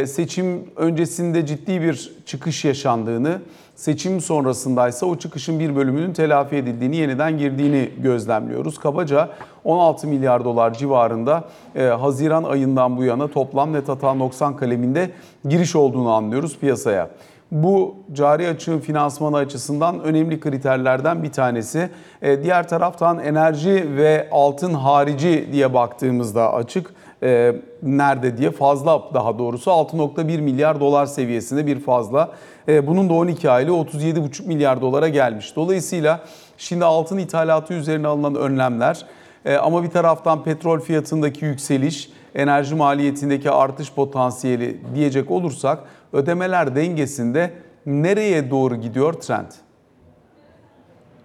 seçim 0.06 0.64
öncesinde 0.76 1.46
ciddi 1.46 1.82
bir 1.82 2.12
çıkış 2.26 2.64
yaşandığını, 2.64 3.38
seçim 3.74 4.20
sonrasındaysa 4.20 5.06
o 5.06 5.16
çıkışın 5.16 5.60
bir 5.60 5.76
bölümünün 5.76 6.12
telafi 6.12 6.56
edildiğini, 6.56 6.96
yeniden 6.96 7.38
girdiğini 7.38 7.90
gözlemliyoruz. 7.98 8.78
Kabaca 8.78 9.28
16 9.64 10.06
milyar 10.06 10.44
dolar 10.44 10.74
civarında 10.74 11.44
e, 11.74 11.84
Haziran 11.84 12.44
ayından 12.44 12.96
bu 12.96 13.04
yana 13.04 13.28
toplam 13.28 13.72
net 13.72 13.88
hata 13.88 14.20
90 14.20 14.56
kaleminde 14.56 15.10
giriş 15.48 15.76
olduğunu 15.76 16.12
anlıyoruz 16.12 16.58
piyasaya. 16.58 17.10
Bu 17.52 17.94
cari 18.12 18.48
açığın 18.48 18.78
finansmanı 18.78 19.36
açısından 19.36 20.00
önemli 20.00 20.40
kriterlerden 20.40 21.22
bir 21.22 21.32
tanesi. 21.32 21.90
E, 22.22 22.42
diğer 22.42 22.68
taraftan 22.68 23.18
enerji 23.18 23.96
ve 23.96 24.28
altın 24.32 24.74
harici 24.74 25.48
diye 25.52 25.74
baktığımızda 25.74 26.52
açık 26.52 26.94
e, 27.22 27.56
nerede 27.82 28.36
diye 28.36 28.50
fazla 28.50 29.02
daha 29.14 29.38
doğrusu 29.38 29.70
6.1 29.70 30.40
milyar 30.40 30.80
dolar 30.80 31.06
seviyesinde 31.06 31.66
bir 31.66 31.80
fazla. 31.80 32.30
E, 32.68 32.86
bunun 32.86 33.08
da 33.08 33.12
12 33.12 33.50
aylığı 33.50 33.72
37.5 33.72 34.46
milyar 34.46 34.80
dolara 34.80 35.08
gelmiş. 35.08 35.56
Dolayısıyla 35.56 36.20
şimdi 36.58 36.84
altın 36.84 37.18
ithalatı 37.18 37.74
üzerine 37.74 38.06
alınan 38.06 38.34
önlemler 38.34 39.06
e, 39.44 39.56
ama 39.56 39.82
bir 39.82 39.90
taraftan 39.90 40.44
petrol 40.44 40.80
fiyatındaki 40.80 41.44
yükseliş, 41.44 42.10
enerji 42.34 42.74
maliyetindeki 42.74 43.50
artış 43.50 43.92
potansiyeli 43.92 44.80
diyecek 44.94 45.30
olursak 45.30 45.78
ödemeler 46.12 46.76
dengesinde 46.76 47.50
nereye 47.86 48.50
doğru 48.50 48.76
gidiyor 48.76 49.12
trend? 49.12 49.50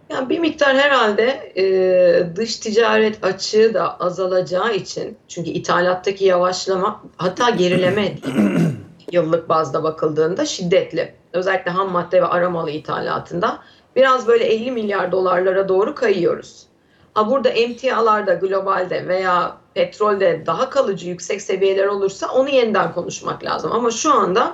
Yani 0.09 0.29
bir 0.29 0.39
miktar 0.39 0.75
herhalde 0.75 1.51
e, 1.57 2.35
dış 2.35 2.55
ticaret 2.55 3.23
açığı 3.23 3.73
da 3.73 3.99
azalacağı 3.99 4.73
için 4.73 5.17
çünkü 5.27 5.49
ithalattaki 5.49 6.25
yavaşlama 6.25 7.01
hatta 7.17 7.49
gerileme 7.49 8.17
yıllık 9.11 9.49
bazda 9.49 9.83
bakıldığında 9.83 10.45
şiddetli. 10.45 11.13
Özellikle 11.33 11.71
ham 11.71 11.91
madde 11.91 12.21
ve 12.21 12.25
aramalı 12.25 12.71
ithalatında 12.71 13.59
biraz 13.95 14.27
böyle 14.27 14.43
50 14.45 14.71
milyar 14.71 15.11
dolarlara 15.11 15.69
doğru 15.69 15.95
kayıyoruz. 15.95 16.67
Ha 17.13 17.29
burada 17.29 17.49
emtialarda 17.49 18.33
globalde 18.33 19.07
veya 19.07 19.57
petrolde 19.73 20.43
daha 20.45 20.69
kalıcı 20.69 21.09
yüksek 21.09 21.41
seviyeler 21.41 21.85
olursa 21.85 22.27
onu 22.27 22.49
yeniden 22.49 22.93
konuşmak 22.93 23.43
lazım. 23.43 23.71
Ama 23.71 23.91
şu 23.91 24.13
anda 24.13 24.53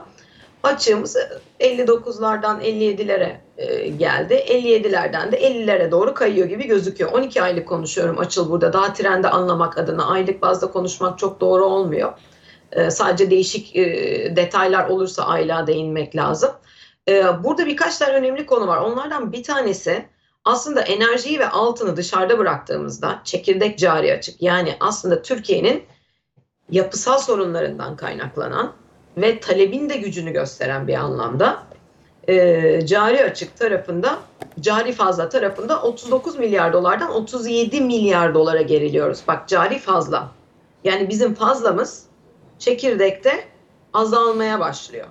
açığımız 0.63 1.17
59'lardan 1.60 2.62
57'lere 2.62 3.36
e, 3.58 3.88
geldi. 3.88 4.34
57'lerden 4.34 5.32
de 5.32 5.41
50'lere 5.41 5.91
doğru 5.91 6.13
kayıyor 6.13 6.48
gibi 6.48 6.67
gözüküyor. 6.67 7.12
12 7.12 7.41
aylık 7.41 7.67
konuşuyorum 7.67 8.20
açıl 8.20 8.50
burada. 8.50 8.74
Daha 8.74 8.93
trendi 8.93 9.27
anlamak 9.27 9.77
adına 9.77 10.05
aylık 10.05 10.41
bazda 10.41 10.72
konuşmak 10.72 11.20
çok 11.20 11.41
doğru 11.41 11.65
olmuyor. 11.65 12.13
E, 12.72 12.91
sadece 12.91 13.32
değişik 13.32 13.75
e, 13.75 13.86
detaylar 14.36 14.89
olursa 14.89 15.25
aylığa 15.25 15.67
değinmek 15.67 16.15
lazım. 16.15 16.51
Burada 17.43 17.65
birkaç 17.65 17.98
tane 17.98 18.13
önemli 18.13 18.46
konu 18.46 18.67
var. 18.67 18.77
Onlardan 18.77 19.32
bir 19.32 19.43
tanesi 19.43 20.05
aslında 20.46 20.82
enerjiyi 20.82 21.39
ve 21.39 21.50
altını 21.50 21.98
dışarıda 21.98 22.38
bıraktığımızda 22.38 23.22
çekirdek 23.24 23.79
cari 23.79 24.13
açık 24.13 24.41
yani 24.41 24.75
aslında 24.79 25.22
Türkiye'nin 25.22 25.84
yapısal 26.70 27.17
sorunlarından 27.17 27.96
kaynaklanan 27.96 28.74
ve 29.17 29.39
talebin 29.39 29.89
de 29.89 29.98
gücünü 29.98 30.32
gösteren 30.32 30.88
bir 30.88 30.96
anlamda 30.96 31.63
e, 32.27 32.86
cari 32.86 33.24
açık 33.24 33.58
tarafında 33.58 34.20
cari 34.60 34.91
fazla 34.91 35.29
tarafında 35.29 35.82
39 35.82 36.39
milyar 36.39 36.74
dolardan 36.74 37.13
37 37.13 37.82
milyar 37.82 38.34
dolara 38.34 38.62
geriliyoruz. 38.62 39.24
Bak 39.27 39.48
cari 39.48 39.79
fazla. 39.79 40.32
Yani 40.84 41.10
bizim 41.10 41.34
fazlamız 41.34 42.05
çekirdekte 42.60 43.43
azalmaya 43.93 44.60
başlıyor. 44.60 45.08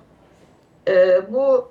E, 0.89 1.21
bu 1.33 1.69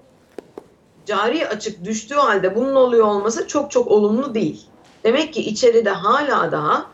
cari 1.05 1.47
açık 1.47 1.85
düştüğü 1.85 2.15
halde 2.15 2.55
bunun 2.55 2.75
oluyor 2.75 3.07
olması 3.07 3.47
çok 3.47 3.71
çok 3.71 3.87
olumlu 3.87 4.33
değil. 4.33 4.65
Demek 5.03 5.33
ki 5.33 5.41
içeride 5.41 5.89
hala 5.89 6.51
daha 6.51 6.85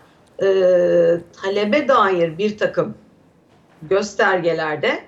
e, 0.41 0.47
talebe 1.41 1.87
dair 1.87 2.37
bir 2.37 2.57
takım 2.57 2.95
göstergelerde 3.81 5.03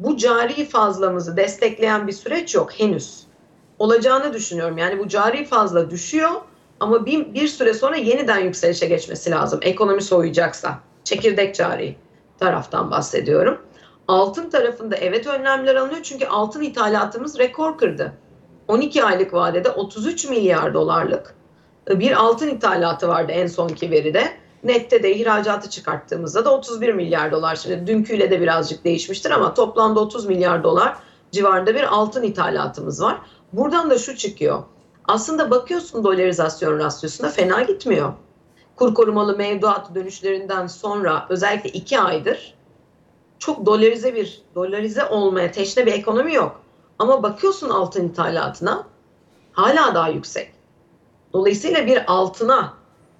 bu 0.00 0.16
cari 0.16 0.64
fazlamızı 0.64 1.36
destekleyen 1.36 2.06
bir 2.06 2.12
süreç 2.12 2.54
yok 2.54 2.72
henüz. 2.72 3.20
Olacağını 3.78 4.32
düşünüyorum. 4.32 4.78
Yani 4.78 4.98
bu 4.98 5.08
cari 5.08 5.44
fazla 5.44 5.90
düşüyor 5.90 6.30
ama 6.80 7.06
bir, 7.06 7.34
bir 7.34 7.48
süre 7.48 7.74
sonra 7.74 7.96
yeniden 7.96 8.38
yükselişe 8.38 8.86
geçmesi 8.86 9.30
lazım. 9.30 9.60
Ekonomi 9.62 10.02
soğuyacaksa. 10.02 10.78
Çekirdek 11.04 11.54
cari 11.54 11.96
taraftan 12.38 12.90
bahsediyorum. 12.90 13.58
Altın 14.08 14.50
tarafında 14.50 14.96
evet 14.96 15.26
önlemler 15.26 15.74
alınıyor 15.74 16.02
çünkü 16.02 16.26
altın 16.26 16.62
ithalatımız 16.62 17.38
rekor 17.38 17.78
kırdı. 17.78 18.12
12 18.68 19.04
aylık 19.04 19.34
vadede 19.34 19.70
33 19.70 20.28
milyar 20.28 20.74
dolarlık 20.74 21.34
bir 21.88 22.12
altın 22.12 22.48
ithalatı 22.48 23.08
vardı 23.08 23.32
en 23.32 23.46
sonki 23.46 23.90
veride. 23.90 24.39
Nette 24.64 25.02
de 25.02 25.14
ihracatı 25.14 25.70
çıkarttığımızda 25.70 26.44
da 26.44 26.54
31 26.54 26.92
milyar 26.92 27.32
dolar. 27.32 27.56
Şimdi 27.56 27.86
dünküyle 27.86 28.30
de 28.30 28.40
birazcık 28.40 28.84
değişmiştir 28.84 29.30
ama 29.30 29.54
toplamda 29.54 30.00
30 30.00 30.26
milyar 30.26 30.64
dolar 30.64 30.96
civarında 31.30 31.74
bir 31.74 31.82
altın 31.82 32.22
ithalatımız 32.22 33.02
var. 33.02 33.18
Buradan 33.52 33.90
da 33.90 33.98
şu 33.98 34.16
çıkıyor. 34.16 34.62
Aslında 35.08 35.50
bakıyorsun 35.50 36.04
dolarizasyon 36.04 36.78
rasyosuna 36.78 37.28
fena 37.28 37.62
gitmiyor. 37.62 38.12
Kur 38.76 38.94
korumalı 38.94 39.36
mevduat 39.36 39.94
dönüşlerinden 39.94 40.66
sonra 40.66 41.26
özellikle 41.28 41.70
2 41.70 42.00
aydır 42.00 42.54
çok 43.40 43.66
dolarize 43.66 44.14
bir, 44.14 44.42
dolarize 44.54 45.04
olmaya 45.04 45.52
teşne 45.52 45.86
bir 45.86 45.92
ekonomi 45.92 46.34
yok. 46.34 46.60
Ama 46.98 47.22
bakıyorsun 47.22 47.70
altın 47.70 48.08
ithalatına 48.08 48.86
hala 49.52 49.94
daha 49.94 50.08
yüksek. 50.08 50.52
Dolayısıyla 51.32 51.86
bir 51.86 52.12
altına 52.12 52.74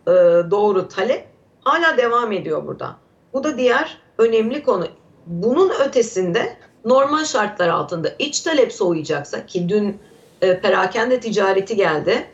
e, 0.07 0.11
doğru 0.51 0.89
talep 0.89 1.30
hala 1.65 1.97
devam 1.97 2.33
ediyor 2.33 2.67
burada. 2.67 2.97
Bu 3.33 3.45
da 3.45 3.59
diğer 3.59 3.99
önemli 4.19 4.63
konu. 4.63 4.87
Bunun 5.27 5.71
ötesinde 5.71 6.57
normal 6.85 7.25
şartlar 7.25 7.69
altında 7.69 8.09
iç 8.19 8.41
talep 8.41 8.73
soğuyacaksa 8.73 9.47
ki 9.47 9.69
dün 9.69 9.99
e, 10.43 10.61
perakende 10.61 11.21
ticareti 11.21 11.77
geldi. 11.77 12.27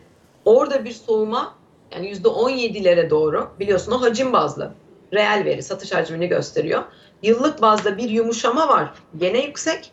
Orada 0.45 0.85
bir 0.85 0.93
soğuma 0.93 1.55
yani 1.93 2.13
%17'lere 2.13 3.11
doğru 3.11 3.49
biliyorsun 3.61 3.93
o 3.93 4.01
hacim 4.01 4.33
bazlı. 4.33 4.73
Reel 5.13 5.43
veri 5.45 5.63
satış 5.63 5.93
hacmini 5.93 6.29
gösteriyor. 6.29 6.83
Yıllık 7.23 7.63
bazda 7.63 7.99
bir 7.99 8.11
yumuşama 8.11 8.69
var. 8.69 8.95
Gene 9.17 9.45
yüksek 9.45 9.93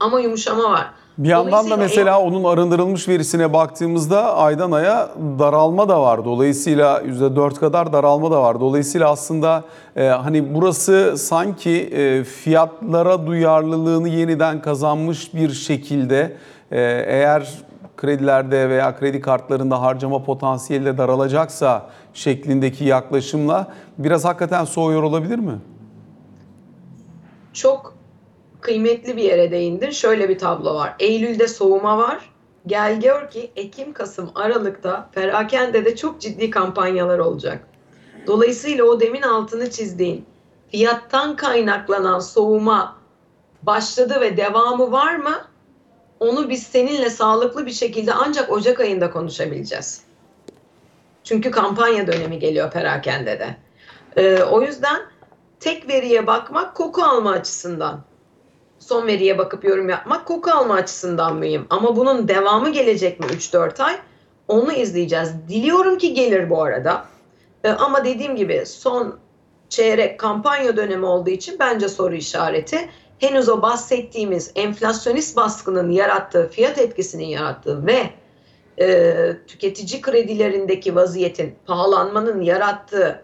ama 0.00 0.20
yumuşama 0.20 0.70
var. 0.70 0.90
Bir 1.18 1.28
yandan 1.28 1.70
da 1.70 1.76
mesela 1.76 2.20
onun 2.20 2.44
arındırılmış 2.44 3.08
verisine 3.08 3.52
baktığımızda 3.52 4.36
aydan 4.36 4.72
aya 4.72 5.08
daralma 5.38 5.88
da 5.88 6.02
var. 6.02 6.24
Dolayısıyla 6.24 7.00
%4 7.00 7.54
kadar 7.54 7.92
daralma 7.92 8.30
da 8.30 8.42
var. 8.42 8.60
Dolayısıyla 8.60 9.10
aslında 9.10 9.64
e, 9.96 10.06
hani 10.06 10.54
burası 10.54 11.14
sanki 11.18 11.70
e, 11.70 12.24
fiyatlara 12.24 13.26
duyarlılığını 13.26 14.08
yeniden 14.08 14.62
kazanmış 14.62 15.34
bir 15.34 15.50
şekilde 15.50 16.36
e, 16.70 16.80
eğer 17.06 17.48
kredilerde 17.96 18.68
veya 18.68 18.96
kredi 18.96 19.20
kartlarında 19.20 19.82
harcama 19.82 20.24
potansiyeli 20.24 20.84
de 20.84 20.98
daralacaksa 20.98 21.86
şeklindeki 22.14 22.84
yaklaşımla 22.84 23.66
biraz 23.98 24.24
hakikaten 24.24 24.64
soğuyor 24.64 25.02
olabilir 25.02 25.38
mi? 25.38 25.58
çok 27.52 27.94
kıymetli 28.62 29.16
bir 29.16 29.22
yere 29.22 29.50
değindin. 29.50 29.90
Şöyle 29.90 30.28
bir 30.28 30.38
tablo 30.38 30.74
var. 30.74 30.94
Eylül'de 30.98 31.48
soğuma 31.48 31.98
var. 31.98 32.32
Gel 32.66 33.00
gör 33.00 33.30
ki 33.30 33.50
Ekim, 33.56 33.92
Kasım, 33.92 34.30
Aralık'ta 34.34 35.10
perakendede 35.12 35.96
çok 35.96 36.20
ciddi 36.20 36.50
kampanyalar 36.50 37.18
olacak. 37.18 37.64
Dolayısıyla 38.26 38.84
o 38.84 39.00
demin 39.00 39.22
altını 39.22 39.70
çizdiğin 39.70 40.26
fiyattan 40.70 41.36
kaynaklanan 41.36 42.18
soğuma 42.18 42.96
başladı 43.62 44.20
ve 44.20 44.36
devamı 44.36 44.92
var 44.92 45.16
mı? 45.16 45.44
Onu 46.20 46.50
biz 46.50 46.62
seninle 46.62 47.10
sağlıklı 47.10 47.66
bir 47.66 47.72
şekilde 47.72 48.12
ancak 48.12 48.50
Ocak 48.50 48.80
ayında 48.80 49.10
konuşabileceğiz. 49.10 50.02
Çünkü 51.24 51.50
kampanya 51.50 52.06
dönemi 52.06 52.38
geliyor 52.38 52.70
perakendede. 52.70 53.56
Ee, 54.16 54.42
o 54.42 54.62
yüzden 54.62 55.02
tek 55.60 55.88
veriye 55.88 56.26
bakmak 56.26 56.74
koku 56.74 57.02
alma 57.02 57.30
açısından. 57.30 58.00
Son 58.86 59.06
veriye 59.06 59.38
bakıp 59.38 59.64
yorum 59.64 59.88
yapmak 59.88 60.26
koku 60.26 60.50
alma 60.50 60.74
açısından 60.74 61.36
mıyım? 61.36 61.66
Ama 61.70 61.96
bunun 61.96 62.28
devamı 62.28 62.72
gelecek 62.72 63.20
mi 63.20 63.26
3-4 63.26 63.82
ay? 63.82 63.96
Onu 64.48 64.72
izleyeceğiz. 64.72 65.32
Diliyorum 65.48 65.98
ki 65.98 66.14
gelir 66.14 66.50
bu 66.50 66.62
arada. 66.62 67.04
Ee, 67.64 67.68
ama 67.68 68.04
dediğim 68.04 68.36
gibi 68.36 68.66
son 68.66 69.18
çeyrek 69.68 70.20
kampanya 70.20 70.76
dönemi 70.76 71.06
olduğu 71.06 71.30
için 71.30 71.56
bence 71.58 71.88
soru 71.88 72.14
işareti. 72.14 72.88
Henüz 73.18 73.48
o 73.48 73.62
bahsettiğimiz 73.62 74.52
enflasyonist 74.54 75.36
baskının 75.36 75.90
yarattığı, 75.90 76.48
fiyat 76.48 76.78
etkisinin 76.78 77.26
yarattığı 77.26 77.86
ve 77.86 78.10
e, 78.80 79.36
tüketici 79.46 80.00
kredilerindeki 80.00 80.94
vaziyetin, 80.94 81.54
pahalanmanın 81.66 82.40
yarattığı 82.40 83.22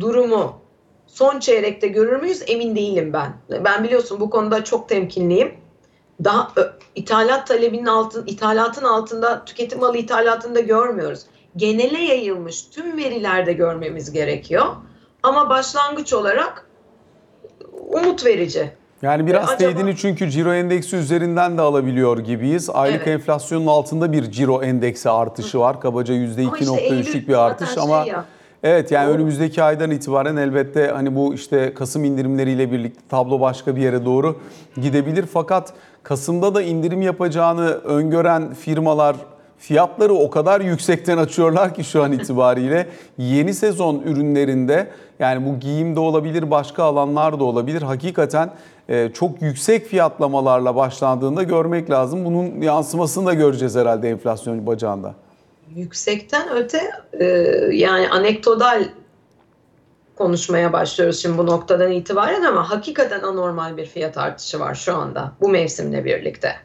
durumu 0.00 0.60
son 1.08 1.38
çeyrekte 1.40 1.88
görür 1.88 2.20
müyüz 2.20 2.42
emin 2.46 2.76
değilim 2.76 3.12
ben. 3.12 3.32
Ben 3.64 3.84
biliyorsun 3.84 4.20
bu 4.20 4.30
konuda 4.30 4.64
çok 4.64 4.88
temkinliyim. 4.88 5.54
Daha 6.24 6.52
ithalat 6.94 7.46
talebinin 7.46 7.86
altın, 7.86 8.26
ithalatın 8.26 8.84
altında 8.84 9.44
tüketim 9.44 9.80
malı 9.80 9.96
ithalatında 9.98 10.60
görmüyoruz. 10.60 11.20
Genele 11.56 11.98
yayılmış 11.98 12.62
tüm 12.62 12.96
verilerde 12.96 13.52
görmemiz 13.52 14.12
gerekiyor. 14.12 14.66
Ama 15.22 15.50
başlangıç 15.50 16.12
olarak 16.12 16.66
umut 17.90 18.26
verici. 18.26 18.70
Yani 19.02 19.26
biraz 19.26 19.42
E, 19.50 19.52
acaba- 19.52 19.56
teyidini 19.58 19.96
çünkü 19.96 20.30
ciro 20.30 20.54
endeksi 20.54 20.96
üzerinden 20.96 21.58
de 21.58 21.62
alabiliyor 21.62 22.18
gibiyiz. 22.18 22.70
Aylık 22.70 22.96
Evet. 22.96 23.08
enflasyonun 23.08 23.66
altında 23.66 24.12
bir 24.12 24.30
ciro 24.30 24.62
endeksi 24.62 25.10
artışı 25.10 25.58
var. 25.60 25.80
Kabaca 25.80 26.14
%2.3'lük 26.14 26.78
Eylül 26.80 27.28
bir 27.28 27.34
artış 27.34 27.78
ama 27.78 28.04
şey 28.04 28.12
ya, 28.12 28.24
evet 28.62 28.92
yani 28.92 29.06
Doğru. 29.06 29.14
önümüzdeki 29.14 29.62
aydan 29.62 29.90
itibaren 29.90 30.36
elbette 30.36 30.86
hani 30.86 31.14
bu 31.14 31.34
işte 31.34 31.74
Kasım 31.74 32.04
indirimleriyle 32.04 32.72
birlikte 32.72 33.00
tablo 33.08 33.40
başka 33.40 33.76
bir 33.76 33.82
yere 33.82 34.04
doğru 34.04 34.36
gidebilir. 34.76 35.26
Fakat 35.32 35.72
Kasım'da 36.02 36.54
da 36.54 36.62
indirim 36.62 37.02
yapacağını 37.02 37.70
öngören 37.70 38.54
firmalar 38.54 39.16
fiyatları 39.58 40.14
o 40.14 40.30
kadar 40.30 40.60
yüksekten 40.60 41.18
açıyorlar 41.18 41.74
ki 41.74 41.84
şu 41.84 42.02
an 42.02 42.12
itibariyle 42.12 42.86
yeni 43.18 43.54
sezon 43.54 44.02
ürünlerinde 44.04 44.88
yani 45.18 45.46
bu 45.46 45.60
giyimde 45.60 46.00
olabilir 46.00 46.50
başka 46.50 46.84
alanlar 46.84 47.40
da 47.40 47.44
olabilir. 47.44 47.82
Hakikaten 47.82 48.50
e, 48.88 49.10
çok 49.14 49.42
yüksek 49.42 49.86
fiyatlamalarla 49.86 50.76
başlandığında 50.76 51.42
görmek 51.42 51.90
lazım. 51.90 52.24
Bunun 52.24 52.60
yansımasını 52.62 53.26
da 53.26 53.34
göreceğiz 53.34 53.76
herhalde 53.76 54.10
enflasyon 54.10 54.66
bacağında. 54.66 55.14
Yüksekten 55.74 56.48
öte 56.56 56.90
e, 57.12 57.24
yani 57.72 58.08
anekdotal 58.08 58.84
konuşmaya 60.16 60.72
başlıyoruz 60.72 61.22
şimdi 61.22 61.38
bu 61.38 61.46
noktadan 61.46 61.92
itibaren 61.92 62.42
ama 62.42 62.70
hakikaten 62.70 63.20
anormal 63.20 63.76
bir 63.76 63.86
fiyat 63.86 64.18
artışı 64.18 64.60
var 64.60 64.74
şu 64.74 64.94
anda 64.94 65.32
bu 65.40 65.48
mevsimle 65.48 66.04
birlikte. 66.04 66.56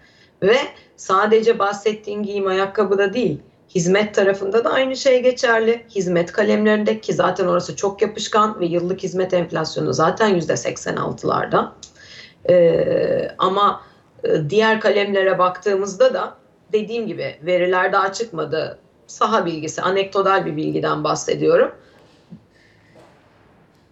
Ve 0.44 0.58
sadece 0.98 1.60
bahsettiğin 1.60 2.24
giyim 2.24 2.48
ayakkabıda 2.48 3.14
değil, 3.14 3.40
hizmet 3.76 4.16
tarafında 4.16 4.64
da 4.64 4.70
aynı 4.74 4.96
şey 4.96 5.24
geçerli. 5.24 5.86
Hizmet 5.90 6.32
kalemlerinde 6.32 7.02
ki 7.02 7.14
zaten 7.14 7.48
orası 7.48 7.76
çok 7.76 8.02
yapışkan 8.02 8.60
ve 8.60 8.66
yıllık 8.66 9.04
hizmet 9.04 9.34
enflasyonu 9.34 9.94
zaten 9.94 10.40
%86'larda. 10.40 11.70
Ee, 12.50 13.28
ama 13.38 13.82
e, 14.24 14.50
diğer 14.50 14.82
kalemlere 14.82 15.40
baktığımızda 15.40 16.14
da 16.14 16.34
dediğim 16.72 17.08
gibi 17.08 17.36
veriler 17.46 17.94
daha 17.94 18.14
çıkmadı. 18.14 18.80
Saha 19.14 19.46
bilgisi, 19.46 19.82
anekdotal 19.82 20.46
bir 20.46 20.56
bilgiden 20.56 21.04
bahsediyorum. 21.04 21.76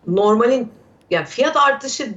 Normalin 0.08 0.72
yani 1.10 1.26
fiyat 1.26 1.58
artışı 1.58 2.14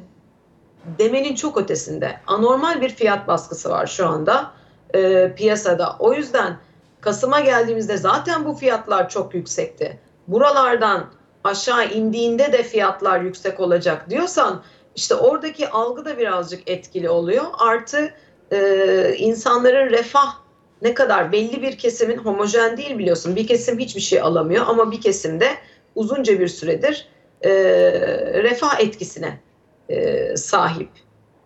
demenin 0.98 1.34
çok 1.34 1.56
ötesinde. 1.58 2.20
Anormal 2.26 2.80
bir 2.80 2.88
fiyat 2.88 3.28
baskısı 3.28 3.70
var 3.70 3.86
şu 3.86 4.08
anda 4.08 4.50
e, 4.94 5.32
piyasada. 5.36 5.96
O 5.98 6.14
yüzden 6.14 6.58
Kasım'a 7.00 7.40
geldiğimizde 7.40 7.96
zaten 7.96 8.44
bu 8.44 8.54
fiyatlar 8.54 9.08
çok 9.08 9.34
yüksekti. 9.34 10.00
Buralardan 10.28 11.06
aşağı 11.44 11.88
indiğinde 11.88 12.52
de 12.52 12.62
fiyatlar 12.62 13.20
yüksek 13.20 13.60
olacak 13.60 14.10
diyorsan 14.10 14.62
işte 14.96 15.14
oradaki 15.14 15.68
algı 15.68 16.04
da 16.04 16.18
birazcık 16.18 16.70
etkili 16.70 17.10
oluyor. 17.10 17.44
Artı 17.58 18.14
e, 18.50 19.14
insanların 19.18 19.90
refah 19.90 20.43
ne 20.84 20.94
kadar 20.94 21.32
belli 21.32 21.62
bir 21.62 21.78
kesimin 21.78 22.16
homojen 22.16 22.76
değil 22.76 22.98
biliyorsun. 22.98 23.36
Bir 23.36 23.46
kesim 23.46 23.78
hiçbir 23.78 24.00
şey 24.00 24.20
alamıyor 24.20 24.64
ama 24.68 24.90
bir 24.90 25.00
kesimde 25.00 25.48
uzunca 25.94 26.40
bir 26.40 26.48
süredir 26.48 27.08
e, 27.42 27.52
refah 28.42 28.80
etkisine 28.80 29.40
e, 29.88 30.36
sahip 30.36 30.88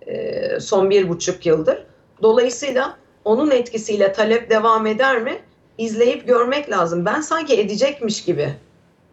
e, 0.07 0.61
son 0.61 0.91
bir 0.91 1.09
buçuk 1.09 1.47
yıldır. 1.47 1.87
Dolayısıyla 2.23 2.97
onun 3.25 3.51
etkisiyle 3.51 4.13
talep 4.13 4.51
devam 4.51 4.87
eder 4.87 5.23
mi? 5.23 5.39
İzleyip 5.79 6.27
görmek 6.27 6.71
lazım. 6.71 7.05
Ben 7.05 7.21
sanki 7.21 7.61
edecekmiş 7.61 8.25
gibi 8.25 8.49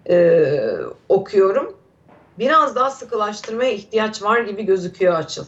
e, 0.10 0.44
okuyorum. 1.10 1.78
Biraz 2.40 2.76
daha 2.76 2.92
sıkılaştırmaya 2.92 3.72
ihtiyaç 3.72 4.24
var 4.24 4.42
gibi 4.42 4.64
gözüküyor 4.64 5.14
açıl. 5.14 5.46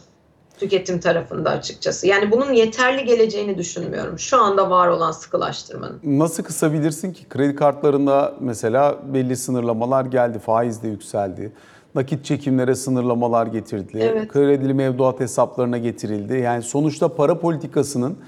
Tüketim 0.60 1.00
tarafında 1.00 1.50
açıkçası. 1.50 2.06
Yani 2.06 2.30
bunun 2.30 2.52
yeterli 2.52 3.04
geleceğini 3.04 3.58
düşünmüyorum. 3.58 4.18
Şu 4.18 4.42
anda 4.42 4.70
var 4.70 4.88
olan 4.88 5.12
sıkılaştırmanın. 5.12 6.00
Nasıl 6.04 6.42
kısabilirsin 6.42 7.12
ki? 7.12 7.28
Kredi 7.28 7.54
kartlarında 7.56 8.34
mesela 8.40 8.98
belli 9.14 9.36
sınırlamalar 9.36 10.04
geldi, 10.04 10.38
faiz 10.38 10.82
de 10.82 10.88
yükseldi. 10.88 11.52
nakit 11.94 12.24
çekimlere 12.24 12.74
sınırlamalar 12.74 13.46
getirildi. 13.46 13.98
Evet. 14.02 14.32
Kredili 14.32 14.74
mevduat 14.74 15.20
hesaplarına 15.20 15.78
getirildi. 15.78 16.36
Yani 16.38 16.62
sonuçta 16.62 17.08
para 17.08 17.38
politikasının 17.38 18.18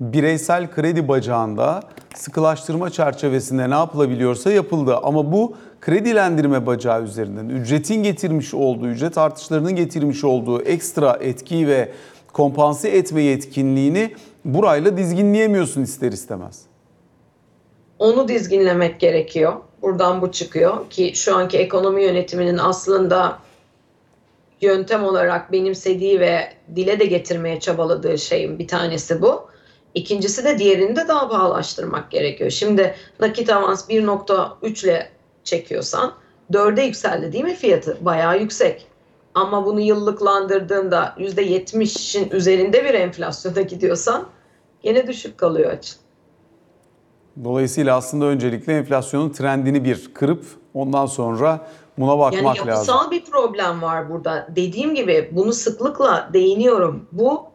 bireysel 0.00 0.70
kredi 0.70 1.08
bacağında 1.08 1.82
sıkılaştırma 2.14 2.90
çerçevesinde 2.90 3.70
ne 3.70 3.74
yapılabiliyorsa 3.74 4.52
yapıldı. 4.52 4.96
Ama 4.96 5.32
bu 5.32 5.56
kredilendirme 5.80 6.66
bacağı 6.66 7.02
üzerinden 7.02 7.48
ücretin 7.48 8.02
getirmiş 8.02 8.54
olduğu, 8.54 8.86
ücret 8.86 9.18
artışlarının 9.18 9.76
getirmiş 9.76 10.24
olduğu 10.24 10.62
ekstra 10.62 11.18
etkiyi 11.20 11.68
ve 11.68 11.92
kompanse 12.32 12.88
etme 12.88 13.22
yetkinliğini 13.22 14.14
burayla 14.44 14.96
dizginleyemiyorsun 14.96 15.82
ister 15.82 16.12
istemez. 16.12 16.62
Onu 17.98 18.28
dizginlemek 18.28 19.00
gerekiyor. 19.00 19.52
Buradan 19.82 20.22
bu 20.22 20.32
çıkıyor 20.32 20.90
ki 20.90 21.12
şu 21.14 21.36
anki 21.36 21.58
ekonomi 21.58 22.04
yönetiminin 22.04 22.58
aslında 22.58 23.38
yöntem 24.60 25.04
olarak 25.04 25.52
benimsediği 25.52 26.20
ve 26.20 26.52
dile 26.76 27.00
de 27.00 27.04
getirmeye 27.04 27.60
çabaladığı 27.60 28.18
şeyin 28.18 28.58
bir 28.58 28.68
tanesi 28.68 29.22
bu. 29.22 29.49
İkincisi 29.94 30.44
de 30.44 30.58
diğerini 30.58 30.96
de 30.96 31.08
daha 31.08 31.28
pahalaştırmak 31.28 32.10
gerekiyor. 32.10 32.50
Şimdi 32.50 32.94
nakit 33.20 33.50
avans 33.50 33.88
1.3 33.88 34.84
ile 34.86 35.08
çekiyorsan 35.44 36.12
4'e 36.52 36.84
yükseldi 36.84 37.32
değil 37.32 37.44
mi 37.44 37.54
fiyatı? 37.54 37.98
Bayağı 38.00 38.40
yüksek. 38.40 38.86
Ama 39.34 39.66
bunu 39.66 39.80
yıllıklandırdığında 39.80 41.14
%70'in 41.18 42.30
üzerinde 42.30 42.84
bir 42.84 42.94
enflasyona 42.94 43.60
gidiyorsan 43.60 44.26
gene 44.82 45.06
düşük 45.06 45.38
kalıyor 45.38 45.70
açın. 45.70 45.96
Dolayısıyla 47.44 47.96
aslında 47.96 48.24
öncelikle 48.24 48.76
enflasyonun 48.76 49.30
trendini 49.30 49.84
bir 49.84 50.14
kırıp 50.14 50.44
ondan 50.74 51.06
sonra 51.06 51.66
buna 51.98 52.18
bakmak 52.18 52.34
Yani 52.42 52.46
lazım. 52.46 52.68
yapısal 52.68 53.10
bir 53.10 53.24
problem 53.24 53.82
var 53.82 54.10
burada. 54.10 54.48
Dediğim 54.56 54.94
gibi 54.94 55.28
bunu 55.32 55.52
sıklıkla 55.52 56.30
değiniyorum. 56.32 57.06
Bu 57.12 57.49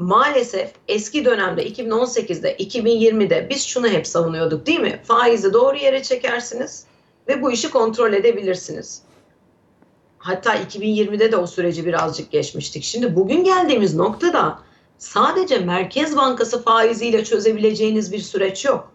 maalesef 0.00 0.72
eski 0.88 1.24
dönemde 1.24 1.68
2018'de 1.68 2.56
2020'de 2.56 3.46
biz 3.50 3.66
şunu 3.66 3.88
hep 3.88 4.06
savunuyorduk 4.06 4.66
değil 4.66 4.80
mi? 4.80 5.00
Faizi 5.04 5.52
doğru 5.52 5.76
yere 5.76 6.02
çekersiniz 6.02 6.84
ve 7.28 7.42
bu 7.42 7.52
işi 7.52 7.70
kontrol 7.70 8.12
edebilirsiniz. 8.12 9.02
Hatta 10.18 10.56
2020'de 10.56 11.32
de 11.32 11.36
o 11.36 11.46
süreci 11.46 11.86
birazcık 11.86 12.30
geçmiştik. 12.30 12.84
Şimdi 12.84 13.16
bugün 13.16 13.44
geldiğimiz 13.44 13.94
noktada 13.94 14.58
sadece 14.98 15.58
Merkez 15.58 16.16
Bankası 16.16 16.62
faiziyle 16.62 17.24
çözebileceğiniz 17.24 18.12
bir 18.12 18.18
süreç 18.18 18.64
yok. 18.64 18.92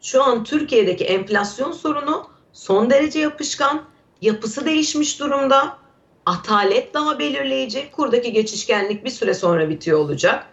Şu 0.00 0.22
an 0.22 0.44
Türkiye'deki 0.44 1.04
enflasyon 1.04 1.72
sorunu 1.72 2.26
son 2.52 2.90
derece 2.90 3.18
yapışkan, 3.18 3.82
yapısı 4.22 4.66
değişmiş 4.66 5.20
durumda. 5.20 5.79
Atalet 6.26 6.94
daha 6.94 7.18
belirleyici, 7.18 7.90
kurdaki 7.90 8.32
geçişkenlik 8.32 9.04
bir 9.04 9.10
süre 9.10 9.34
sonra 9.34 9.68
bitiyor 9.68 9.98
olacak 9.98 10.46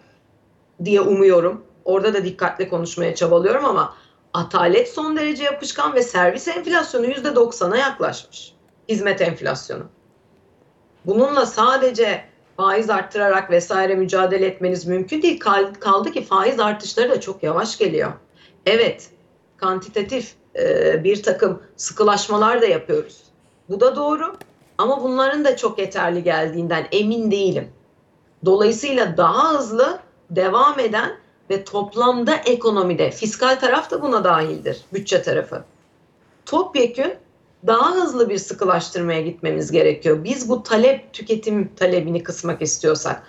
diye 0.84 1.00
umuyorum. 1.00 1.64
Orada 1.84 2.14
da 2.14 2.24
dikkatli 2.24 2.68
konuşmaya 2.68 3.14
çabalıyorum 3.14 3.64
ama 3.64 3.94
atalet 4.34 4.88
son 4.88 5.16
derece 5.16 5.44
yapışkan 5.44 5.94
ve 5.94 6.02
servis 6.02 6.48
enflasyonu 6.48 7.06
%90'a 7.06 7.76
yaklaşmış. 7.76 8.52
Hizmet 8.88 9.20
enflasyonu. 9.20 9.84
Bununla 11.06 11.46
sadece 11.46 12.24
faiz 12.56 12.90
arttırarak 12.90 13.50
vesaire 13.50 13.94
mücadele 13.94 14.46
etmeniz 14.46 14.86
mümkün 14.86 15.22
değil. 15.22 15.40
Kal- 15.40 15.74
Kaldı 15.80 16.12
ki 16.12 16.24
faiz 16.24 16.60
artışları 16.60 17.10
da 17.10 17.20
çok 17.20 17.42
yavaş 17.42 17.78
geliyor. 17.78 18.12
Evet, 18.66 19.10
kantitatif 19.56 20.34
bir 21.04 21.22
takım 21.22 21.62
sıkılaşmalar 21.76 22.62
da 22.62 22.66
yapıyoruz. 22.66 23.22
Bu 23.68 23.80
da 23.80 23.96
doğru 23.96 24.36
ama 24.78 25.02
bunların 25.02 25.44
da 25.44 25.56
çok 25.56 25.78
yeterli 25.78 26.22
geldiğinden 26.22 26.86
emin 26.92 27.30
değilim. 27.30 27.68
Dolayısıyla 28.44 29.16
daha 29.16 29.58
hızlı 29.58 29.98
devam 30.30 30.80
eden 30.80 31.16
ve 31.50 31.64
toplamda 31.64 32.36
ekonomide 32.36 33.10
fiskal 33.10 33.60
taraf 33.60 33.90
da 33.90 34.02
buna 34.02 34.24
dahildir, 34.24 34.80
bütçe 34.92 35.22
tarafı. 35.22 35.64
Topyekün 36.46 37.14
daha 37.66 37.94
hızlı 37.94 38.28
bir 38.28 38.38
sıkılaştırmaya 38.38 39.20
gitmemiz 39.20 39.70
gerekiyor. 39.70 40.24
Biz 40.24 40.48
bu 40.48 40.62
talep 40.62 41.12
tüketim 41.12 41.74
talebini 41.76 42.22
kısmak 42.22 42.62
istiyorsak, 42.62 43.22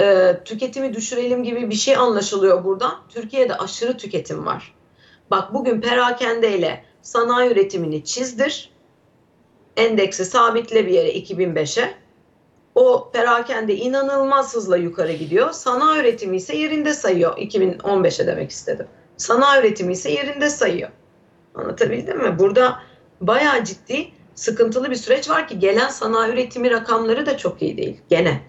e, 0.00 0.36
tüketimi 0.44 0.94
düşürelim 0.94 1.44
gibi 1.44 1.70
bir 1.70 1.74
şey 1.74 1.96
anlaşılıyor 1.96 2.64
buradan. 2.64 2.94
Türkiye'de 3.08 3.54
aşırı 3.54 3.96
tüketim 3.96 4.46
var. 4.46 4.74
Bak 5.30 5.54
bugün 5.54 5.80
perakendeyle 5.80 6.84
sanayi 7.02 7.50
üretimini 7.50 8.04
çizdir. 8.04 8.73
Endeksi 9.76 10.24
sabitle 10.24 10.86
bir 10.86 10.92
yere 10.92 11.12
2005'e. 11.12 11.94
O 12.74 13.10
perakende 13.12 13.74
inanılmaz 13.76 14.54
hızla 14.54 14.76
yukarı 14.76 15.12
gidiyor. 15.12 15.52
Sanayi 15.52 16.00
üretimi 16.00 16.36
ise 16.36 16.56
yerinde 16.56 16.94
sayıyor. 16.94 17.36
2015'e 17.38 18.26
demek 18.26 18.50
istedim. 18.50 18.86
Sanayi 19.16 19.60
üretimi 19.60 19.92
ise 19.92 20.10
yerinde 20.10 20.50
sayıyor. 20.50 20.90
Anlatabildim 21.54 22.22
mi? 22.22 22.38
Burada 22.38 22.80
bayağı 23.20 23.64
ciddi 23.64 24.08
sıkıntılı 24.34 24.90
bir 24.90 24.96
süreç 24.96 25.30
var 25.30 25.48
ki 25.48 25.58
gelen 25.58 25.88
sanayi 25.88 26.32
üretimi 26.32 26.70
rakamları 26.70 27.26
da 27.26 27.36
çok 27.36 27.62
iyi 27.62 27.76
değil. 27.76 28.00
Gene. 28.08 28.40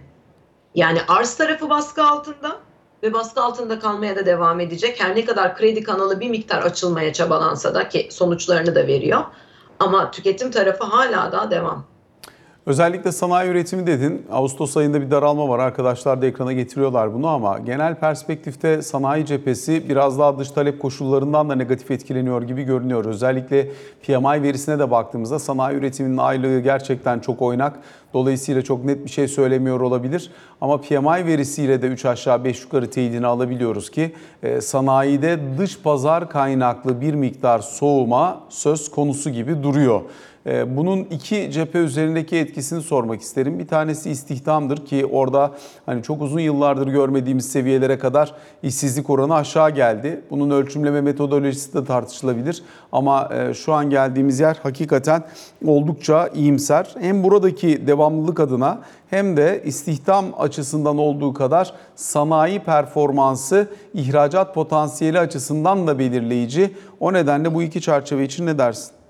Yani 0.75 0.99
arz 1.07 1.35
tarafı 1.35 1.69
baskı 1.69 2.03
altında 2.03 2.59
ve 3.03 3.13
baskı 3.13 3.41
altında 3.41 3.79
kalmaya 3.79 4.15
da 4.15 4.25
devam 4.25 4.59
edecek. 4.59 5.03
Her 5.03 5.15
ne 5.15 5.25
kadar 5.25 5.55
kredi 5.55 5.83
kanalı 5.83 6.19
bir 6.19 6.29
miktar 6.29 6.61
açılmaya 6.61 7.13
çabalansa 7.13 7.75
da 7.75 7.89
ki 7.89 8.07
sonuçlarını 8.11 8.75
da 8.75 8.87
veriyor. 8.87 9.23
Ama 9.79 10.11
tüketim 10.11 10.51
tarafı 10.51 10.83
hala 10.83 11.31
daha 11.31 11.51
devam. 11.51 11.94
Özellikle 12.65 13.11
sanayi 13.11 13.49
üretimi 13.49 13.87
dedin. 13.87 14.25
Ağustos 14.31 14.77
ayında 14.77 15.01
bir 15.01 15.11
daralma 15.11 15.49
var. 15.49 15.59
Arkadaşlar 15.59 16.21
da 16.21 16.25
ekrana 16.25 16.53
getiriyorlar 16.53 17.13
bunu 17.13 17.27
ama 17.27 17.59
genel 17.59 17.95
perspektifte 17.95 18.81
sanayi 18.81 19.25
cephesi 19.25 19.89
biraz 19.89 20.19
daha 20.19 20.39
dış 20.39 20.51
talep 20.51 20.81
koşullarından 20.81 21.49
da 21.49 21.55
negatif 21.55 21.91
etkileniyor 21.91 22.41
gibi 22.41 22.63
görünüyor. 22.63 23.05
Özellikle 23.05 23.67
PMI 24.07 24.43
verisine 24.43 24.79
de 24.79 24.91
baktığımızda 24.91 25.39
sanayi 25.39 25.77
üretiminin 25.77 26.17
aylığı 26.17 26.59
gerçekten 26.59 27.19
çok 27.19 27.41
oynak. 27.41 27.79
Dolayısıyla 28.13 28.61
çok 28.61 28.85
net 28.85 29.05
bir 29.05 29.09
şey 29.09 29.27
söylemiyor 29.27 29.79
olabilir. 29.79 30.31
Ama 30.61 30.81
PMI 30.81 31.25
verisiyle 31.25 31.81
de 31.81 31.87
3 31.87 32.05
aşağı 32.05 32.43
5 32.43 32.61
yukarı 32.61 32.89
teyidini 32.89 33.27
alabiliyoruz 33.27 33.89
ki 33.91 34.13
e, 34.43 34.61
sanayide 34.61 35.39
dış 35.57 35.81
pazar 35.81 36.29
kaynaklı 36.29 37.01
bir 37.01 37.13
miktar 37.13 37.59
soğuma 37.59 38.43
söz 38.49 38.91
konusu 38.91 39.29
gibi 39.29 39.63
duruyor. 39.63 40.01
E, 40.47 40.77
Bunun 40.77 40.99
iki 40.99 41.51
cephe 41.51 41.79
üzerindeki 41.79 42.37
etkisini 42.37 42.81
sormak 42.81 43.21
isterim. 43.21 43.59
Bir 43.59 43.67
tanesi 43.67 44.11
istihdamdır 44.11 44.85
ki 44.85 45.05
orada 45.05 45.51
hani 45.85 46.03
çok 46.03 46.21
uzun 46.21 46.39
yıllardır 46.39 46.87
görmediğimiz 46.87 47.51
seviyelere 47.51 47.99
kadar 47.99 48.33
işsizlik 48.63 49.09
oranı 49.09 49.35
aşağı 49.35 49.69
geldi. 49.69 50.21
Bunun 50.29 50.49
ölçümleme 50.49 51.01
metodolojisi 51.01 51.73
de 51.73 51.85
tartışılabilir 51.85 52.63
ama 52.91 53.29
e, 53.33 53.53
şu 53.53 53.73
an 53.73 53.89
geldiğimiz 53.89 54.39
yer 54.39 54.57
hakikaten 54.63 55.23
oldukça 55.65 56.27
iyimser. 56.27 56.95
Hem 56.99 57.23
buradaki 57.23 57.87
devamlılık 57.87 58.39
adına 58.39 58.81
hem 59.09 59.37
de 59.37 59.61
istihdam 59.65 60.25
açısından 60.37 60.97
olduğu 60.97 61.33
kadar 61.33 61.73
sanayi 61.95 62.59
performansı 62.59 63.67
ihracat 63.93 64.55
potansiyeli 64.55 65.19
açısından 65.19 65.87
da 65.87 65.99
belirleyici. 65.99 66.73
O 66.99 67.13
nedenle 67.13 67.55
bu 67.55 67.63
iki 67.63 67.81
çerçeve 67.81 68.23
için 68.23 68.45
ne 68.45 68.57
dersin? 68.57 69.04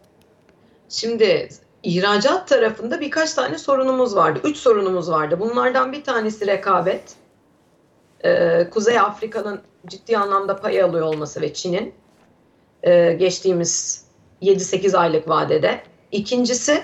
Şimdi 0.90 1.50
ihracat 1.84 2.48
tarafında 2.48 3.00
birkaç 3.00 3.34
tane 3.34 3.58
sorunumuz 3.58 4.16
vardı. 4.16 4.40
Üç 4.44 4.58
sorunumuz 4.58 5.12
vardı. 5.12 5.40
Bunlardan 5.40 5.92
bir 5.92 6.04
tanesi 6.04 6.48
rekabet. 6.48 7.16
Ee, 8.26 8.70
Kuzey 8.70 9.00
Afrika'nın 9.00 9.62
ciddi 9.88 10.18
anlamda 10.18 10.56
pay 10.56 10.82
alıyor 10.82 11.06
olması 11.06 11.42
ve 11.42 11.54
Çin'in 11.54 11.94
e, 12.84 13.14
geçtiğimiz 13.14 14.06
7-8 14.42 14.98
aylık 14.98 15.30
vadede. 15.30 15.82
İkincisi 16.12 16.84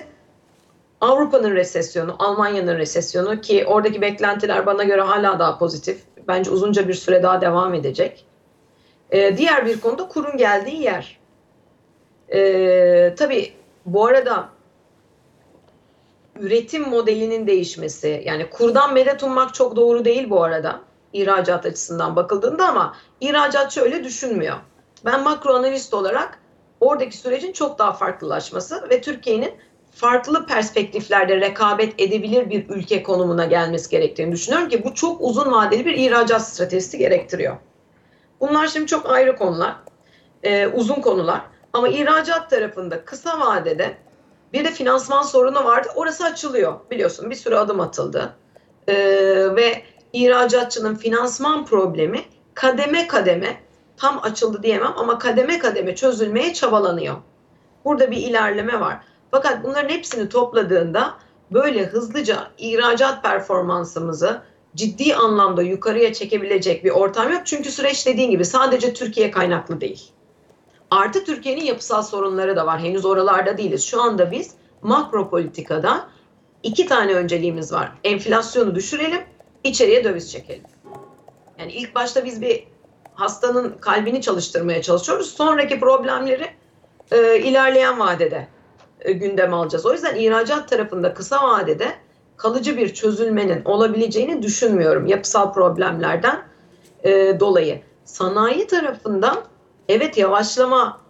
Avrupa'nın 1.00 1.54
resesyonu, 1.54 2.16
Almanya'nın 2.18 2.78
resesyonu 2.78 3.40
ki 3.40 3.66
oradaki 3.66 4.00
beklentiler 4.00 4.66
bana 4.66 4.84
göre 4.84 5.00
hala 5.00 5.38
daha 5.38 5.58
pozitif. 5.58 6.02
Bence 6.28 6.50
uzunca 6.50 6.88
bir 6.88 6.94
süre 6.94 7.22
daha 7.22 7.40
devam 7.40 7.74
edecek. 7.74 8.26
Ee, 9.10 9.36
diğer 9.36 9.66
bir 9.66 9.80
konuda 9.80 10.08
kurun 10.08 10.36
geldiği 10.36 10.82
yer. 10.82 11.18
Ee, 12.34 13.14
tabii 13.18 13.52
bu 13.86 14.06
arada 14.06 14.48
üretim 16.38 16.88
modelinin 16.88 17.46
değişmesi 17.46 18.22
yani 18.26 18.50
kurdan 18.50 18.94
medet 18.94 19.22
ummak 19.22 19.54
çok 19.54 19.76
doğru 19.76 20.04
değil 20.04 20.30
bu 20.30 20.42
arada 20.42 20.80
ihracat 21.12 21.66
açısından 21.66 22.16
bakıldığında 22.16 22.68
ama 22.68 22.96
ihracat 23.20 23.72
şöyle 23.72 24.04
düşünmüyor. 24.04 24.56
Ben 25.04 25.22
makro 25.22 25.54
analist 25.54 25.94
olarak 25.94 26.38
oradaki 26.80 27.16
sürecin 27.16 27.52
çok 27.52 27.78
daha 27.78 27.92
farklılaşması 27.92 28.90
ve 28.90 29.00
Türkiye'nin 29.00 29.52
farklı 29.94 30.46
perspektiflerde 30.46 31.40
rekabet 31.40 32.00
edebilir 32.00 32.50
bir 32.50 32.68
ülke 32.68 33.02
konumuna 33.02 33.44
gelmesi 33.44 33.90
gerektiğini 33.90 34.32
düşünüyorum 34.32 34.68
ki 34.68 34.84
bu 34.84 34.94
çok 34.94 35.20
uzun 35.20 35.52
vadeli 35.52 35.86
bir 35.86 35.94
ihracat 35.94 36.42
stratejisi 36.48 36.98
gerektiriyor. 36.98 37.56
Bunlar 38.40 38.66
şimdi 38.66 38.86
çok 38.86 39.10
ayrı 39.10 39.36
konular, 39.36 39.76
e, 40.42 40.66
uzun 40.66 41.00
konular. 41.00 41.40
Ama 41.72 41.88
ihracat 41.88 42.50
tarafında 42.50 43.04
kısa 43.04 43.40
vadede 43.40 43.96
Bir 44.52 44.64
de 44.64 44.70
finansman 44.70 45.22
sorunu 45.22 45.64
vardı. 45.64 45.88
Orası 45.94 46.24
açılıyor 46.24 46.74
biliyorsun 46.90 47.30
bir 47.30 47.34
sürü 47.34 47.54
adım 47.54 47.80
atıldı. 47.80 48.36
Ee, 48.88 48.94
ve 49.56 49.82
ihracatçının 50.12 50.94
finansman 50.94 51.66
problemi 51.66 52.24
kademe 52.54 53.06
kademe 53.06 53.60
tam 53.96 54.20
açıldı 54.22 54.62
diyemem 54.62 54.92
ama 54.96 55.18
kademe 55.18 55.58
kademe 55.58 55.94
çözülmeye 55.94 56.54
çabalanıyor. 56.54 57.16
Burada 57.84 58.10
bir 58.10 58.16
ilerleme 58.16 58.80
var. 58.80 59.04
Fakat 59.30 59.64
bunların 59.64 59.88
hepsini 59.88 60.28
topladığında 60.28 61.14
böyle 61.50 61.86
hızlıca 61.86 62.48
ihracat 62.58 63.22
performansımızı 63.22 64.42
ciddi 64.76 65.14
anlamda 65.14 65.62
yukarıya 65.62 66.12
çekebilecek 66.12 66.84
bir 66.84 66.90
ortam 66.90 67.32
yok. 67.32 67.42
Çünkü 67.44 67.70
süreç 67.70 68.06
dediğin 68.06 68.30
gibi 68.30 68.44
sadece 68.44 68.94
Türkiye 68.94 69.30
kaynaklı 69.30 69.80
değil. 69.80 70.12
Artı 70.92 71.24
Türkiye'nin 71.24 71.64
yapısal 71.64 72.02
sorunları 72.02 72.56
da 72.56 72.66
var. 72.66 72.80
Henüz 72.80 73.04
oralarda 73.04 73.58
değiliz. 73.58 73.84
Şu 73.84 74.02
anda 74.02 74.30
biz 74.30 74.50
makro 74.82 75.30
politikada 75.30 76.08
iki 76.62 76.86
tane 76.86 77.14
önceliğimiz 77.14 77.72
var. 77.72 77.92
Enflasyonu 78.04 78.74
düşürelim, 78.74 79.20
içeriye 79.64 80.04
döviz 80.04 80.32
çekelim. 80.32 80.62
Yani 81.58 81.72
ilk 81.72 81.94
başta 81.94 82.24
biz 82.24 82.40
bir 82.40 82.64
hastanın 83.14 83.76
kalbini 83.80 84.22
çalıştırmaya 84.22 84.82
çalışıyoruz. 84.82 85.34
Sonraki 85.34 85.80
problemleri 85.80 86.46
e, 87.12 87.38
ilerleyen 87.38 88.00
vadede 88.00 88.48
e, 89.00 89.12
gündeme 89.12 89.56
alacağız. 89.56 89.86
O 89.86 89.92
yüzden 89.92 90.14
ihracat 90.14 90.68
tarafında 90.68 91.14
kısa 91.14 91.48
vadede 91.48 91.88
kalıcı 92.36 92.76
bir 92.76 92.94
çözülmenin 92.94 93.64
olabileceğini 93.64 94.42
düşünmüyorum 94.42 95.06
yapısal 95.06 95.52
problemlerden 95.52 96.42
e, 97.02 97.40
dolayı. 97.40 97.82
Sanayi 98.04 98.66
tarafında 98.66 99.51
evet 99.92 100.18
yavaşlama 100.18 101.00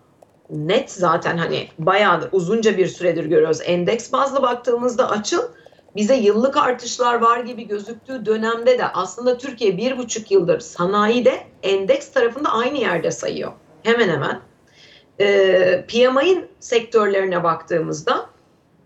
net 0.50 0.90
zaten 0.90 1.38
hani 1.38 1.68
bayağı 1.78 2.28
uzunca 2.32 2.76
bir 2.76 2.86
süredir 2.86 3.24
görüyoruz. 3.24 3.60
Endeks 3.64 4.12
bazlı 4.12 4.42
baktığımızda 4.42 5.10
açıl 5.10 5.42
bize 5.96 6.14
yıllık 6.14 6.56
artışlar 6.56 7.14
var 7.14 7.40
gibi 7.40 7.68
gözüktüğü 7.68 8.26
dönemde 8.26 8.78
de 8.78 8.86
aslında 8.86 9.38
Türkiye 9.38 9.76
bir 9.76 9.98
buçuk 9.98 10.30
yıldır 10.30 10.60
sanayide 10.60 11.46
endeks 11.62 12.12
tarafında 12.12 12.52
aynı 12.52 12.78
yerde 12.78 13.10
sayıyor. 13.10 13.52
Hemen 13.82 14.08
hemen. 14.08 14.40
E, 15.20 15.84
PMI'nin 15.88 16.46
sektörlerine 16.60 17.44
baktığımızda 17.44 18.26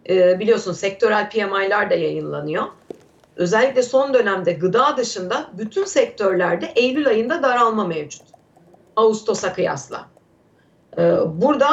e, 0.09 0.41
biliyorsun 0.41 0.73
sektörel 0.73 1.31
PMI'lar 1.31 1.91
da 1.91 1.95
yayınlanıyor. 1.95 2.65
Özellikle 3.37 3.83
son 3.83 4.15
dönemde 4.15 4.53
gıda 4.53 4.97
dışında 4.97 5.47
bütün 5.59 5.85
sektörlerde 5.85 6.73
Eylül 6.77 7.09
ayında 7.09 7.43
daralma 7.43 7.87
mevcut. 7.87 8.36
Ağustos'a 8.97 9.53
kıyasla. 9.53 10.09
E, 10.99 11.13
burada 11.27 11.69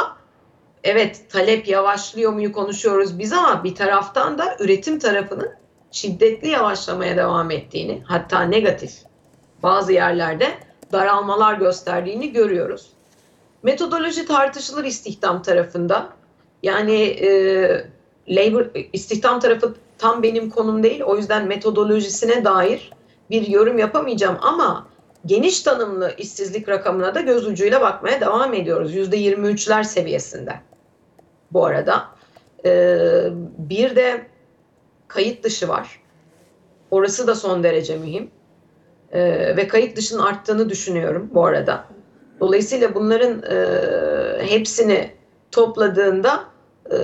evet 0.84 1.30
talep 1.30 1.68
yavaşlıyor 1.68 2.34
muyu 2.34 2.52
konuşuyoruz 2.52 3.20
biz 3.20 3.34
ama 3.34 3.64
bir 3.64 3.76
taraftan 3.76 4.38
da 4.38 4.58
üretim 4.60 5.00
tarafının 5.00 5.50
şiddetli 5.92 6.48
yavaşlamaya 6.48 7.18
devam 7.18 7.52
ettiğini 7.52 8.04
hatta 8.06 8.42
negatif 8.42 8.94
bazı 9.64 9.94
yerlerde 9.94 10.48
daralmalar 10.92 11.54
gösterdiğini 11.54 12.32
görüyoruz. 12.32 12.90
Metodoloji 13.64 14.26
tartışılır 14.26 14.84
istihdam 14.84 15.42
tarafında. 15.42 16.10
Yani 16.64 17.02
e, 17.02 17.30
labor 18.28 18.66
istihdam 18.94 19.40
tarafı 19.40 19.76
tam 19.98 20.24
benim 20.24 20.50
konum 20.50 20.84
değil. 20.84 21.02
O 21.02 21.18
yüzden 21.18 21.48
metodolojisine 21.48 22.46
dair 22.46 22.92
bir 23.30 23.48
yorum 23.48 23.80
yapamayacağım 23.80 24.38
ama 24.42 24.88
geniş 25.26 25.62
tanımlı 25.62 26.14
işsizlik 26.18 26.70
rakamına 26.70 27.16
da 27.16 27.22
göz 27.22 27.48
ucuyla 27.48 27.82
bakmaya 27.82 28.22
devam 28.22 28.54
ediyoruz. 28.54 28.96
%23'ler 28.96 29.84
seviyesinde. 29.84 30.54
Bu 31.52 31.66
arada 31.66 32.14
ee, 32.66 33.30
bir 33.58 33.96
de 33.96 34.28
kayıt 35.08 35.44
dışı 35.44 35.68
var. 35.68 36.02
Orası 36.92 37.28
da 37.28 37.36
son 37.36 37.64
derece 37.64 37.98
mühim. 37.98 38.32
Ee, 39.12 39.58
ve 39.58 39.68
kayıt 39.68 39.98
dışının 39.98 40.24
arttığını 40.24 40.70
düşünüyorum 40.70 41.30
bu 41.34 41.46
arada. 41.46 41.86
Dolayısıyla 42.40 42.96
bunların 42.96 43.44
e, 43.44 44.48
hepsini 44.48 45.12
topladığında 45.52 46.44
e, 46.92 46.98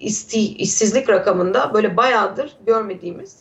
isti, 0.00 0.56
işsizlik 0.56 1.08
rakamında 1.08 1.74
böyle 1.74 1.96
bayağıdır 1.96 2.56
görmediğimiz 2.66 3.40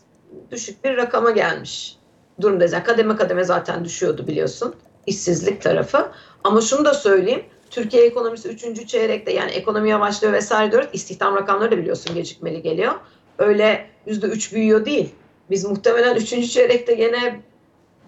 düşük 0.52 0.84
bir 0.84 0.98
rakama 0.98 1.32
gelmiş 1.32 1.99
durumdayız. 2.42 2.74
Yani 2.74 2.84
kademe 2.84 3.16
kademe 3.16 3.44
zaten 3.44 3.86
düşüyordu 3.86 4.28
biliyorsun 4.28 4.76
işsizlik 5.10 5.62
tarafı. 5.62 6.12
Ama 6.44 6.62
şunu 6.62 6.86
da 6.86 6.94
söyleyeyim. 6.94 7.44
Türkiye 7.70 8.06
ekonomisi 8.06 8.50
3. 8.50 8.88
çeyrekte 8.88 9.34
yani 9.34 9.52
ekonomi 9.52 9.90
yavaşlıyor 9.90 10.34
vesaire 10.34 10.72
diyoruz. 10.72 10.90
İstihdam 10.94 11.36
rakamları 11.36 11.72
da 11.72 11.78
biliyorsun 11.78 12.16
gecikmeli 12.16 12.62
geliyor. 12.62 12.94
Öyle 13.38 13.90
%3 14.08 14.56
büyüyor 14.56 14.86
değil. 14.86 15.10
Biz 15.50 15.66
muhtemelen 15.66 16.16
3. 16.16 16.52
çeyrekte 16.54 16.94
gene 16.94 17.42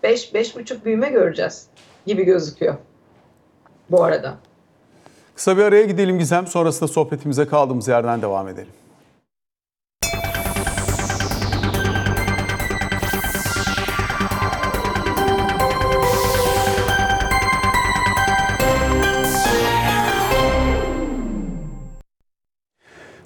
5-5,5 0.04 0.86
büyüme 0.86 1.10
göreceğiz 1.10 1.68
gibi 2.06 2.24
gözüküyor 2.24 2.76
bu 3.90 4.04
arada. 4.04 4.38
Kısa 5.36 5.58
bir 5.58 5.64
araya 5.64 5.84
gidelim 5.84 6.20
Gizem. 6.20 6.48
Sonrasında 6.48 6.88
sohbetimize 6.88 7.48
kaldığımız 7.48 7.88
yerden 7.88 8.22
devam 8.22 8.48
edelim. 8.48 8.72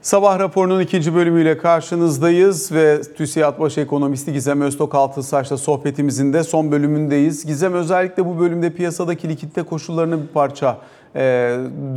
Sabah 0.06 0.40
raporunun 0.40 0.80
ikinci 0.80 1.16
bölümüyle 1.16 1.58
karşınızdayız 1.58 2.72
ve 2.72 3.02
TÜSİAD 3.02 3.60
Baş 3.60 3.78
Ekonomisti 3.78 4.34
Gizem 4.34 4.62
Öztok 4.62 4.96
Altınsaç'la 4.96 5.58
sohbetimizin 5.58 6.34
de 6.34 6.44
son 6.44 6.72
bölümündeyiz. 6.72 7.46
Gizem 7.46 7.74
özellikle 7.74 8.26
bu 8.26 8.40
bölümde 8.40 8.70
piyasadaki 8.70 9.30
likitte 9.30 9.64
koşullarını 9.64 10.22
bir 10.22 10.28
parça 10.28 10.78
e, 11.16 11.22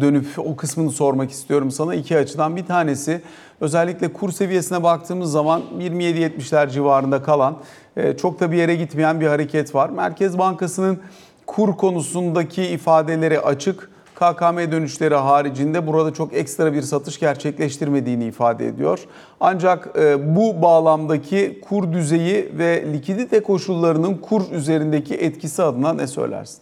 dönüp 0.00 0.26
o 0.36 0.56
kısmını 0.56 0.90
sormak 0.90 1.30
istiyorum 1.30 1.70
sana 1.70 1.94
iki 1.94 2.18
açıdan. 2.18 2.56
Bir 2.56 2.66
tanesi 2.66 3.22
özellikle 3.60 4.12
kur 4.12 4.32
seviyesine 4.32 4.82
baktığımız 4.82 5.32
zaman 5.32 5.62
27-70'ler 5.78 6.70
civarında 6.70 7.22
kalan 7.22 7.58
e, 7.96 8.16
çok 8.16 8.40
da 8.40 8.52
bir 8.52 8.56
yere 8.56 8.76
gitmeyen 8.76 9.20
bir 9.20 9.26
hareket 9.26 9.74
var. 9.74 9.90
Merkez 9.90 10.38
Bankası'nın 10.38 10.98
kur 11.46 11.76
konusundaki 11.76 12.62
ifadeleri 12.62 13.40
açık. 13.40 13.90
KKM 14.18 14.72
dönüşleri 14.72 15.14
haricinde 15.14 15.86
burada 15.86 16.12
çok 16.14 16.34
ekstra 16.34 16.72
bir 16.72 16.82
satış 16.82 17.20
gerçekleştirmediğini 17.20 18.24
ifade 18.24 18.66
ediyor. 18.66 19.00
Ancak 19.40 19.88
e, 19.98 20.36
bu 20.36 20.62
bağlamdaki 20.62 21.60
kur 21.68 21.92
düzeyi 21.92 22.52
ve 22.58 22.92
likidite 22.92 23.42
koşullarının 23.42 24.14
kur 24.14 24.42
üzerindeki 24.52 25.14
etkisi 25.14 25.62
adına 25.62 25.92
ne 25.92 26.06
söylersin? 26.06 26.58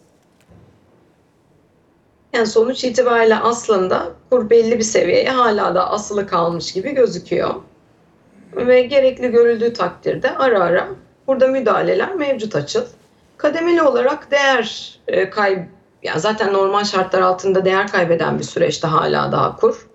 Yani 2.32 2.46
sonuç 2.46 2.84
itibariyle 2.84 3.36
aslında 3.36 4.12
kur 4.30 4.50
belli 4.50 4.78
bir 4.78 4.84
seviyeye 4.84 5.30
hala 5.30 5.74
da 5.74 5.90
asılı 5.90 6.26
kalmış 6.26 6.72
gibi 6.72 6.94
gözüküyor. 6.94 7.54
Ve 8.56 8.82
gerekli 8.82 9.30
görüldüğü 9.30 9.72
takdirde 9.72 10.36
ara 10.36 10.60
ara 10.60 10.88
burada 11.26 11.48
müdahaleler 11.48 12.14
mevcut 12.14 12.56
açıl. 12.56 12.82
Kademeli 13.36 13.82
olarak 13.82 14.30
değer 14.30 14.98
e, 15.08 15.30
kayb 15.30 15.75
yani 16.02 16.20
zaten 16.20 16.52
normal 16.52 16.84
şartlar 16.84 17.20
altında 17.20 17.64
değer 17.64 17.88
kaybeden 17.88 18.38
bir 18.38 18.44
süreçte 18.44 18.86
hala 18.86 19.32
daha 19.32 19.56
kur. 19.56 19.86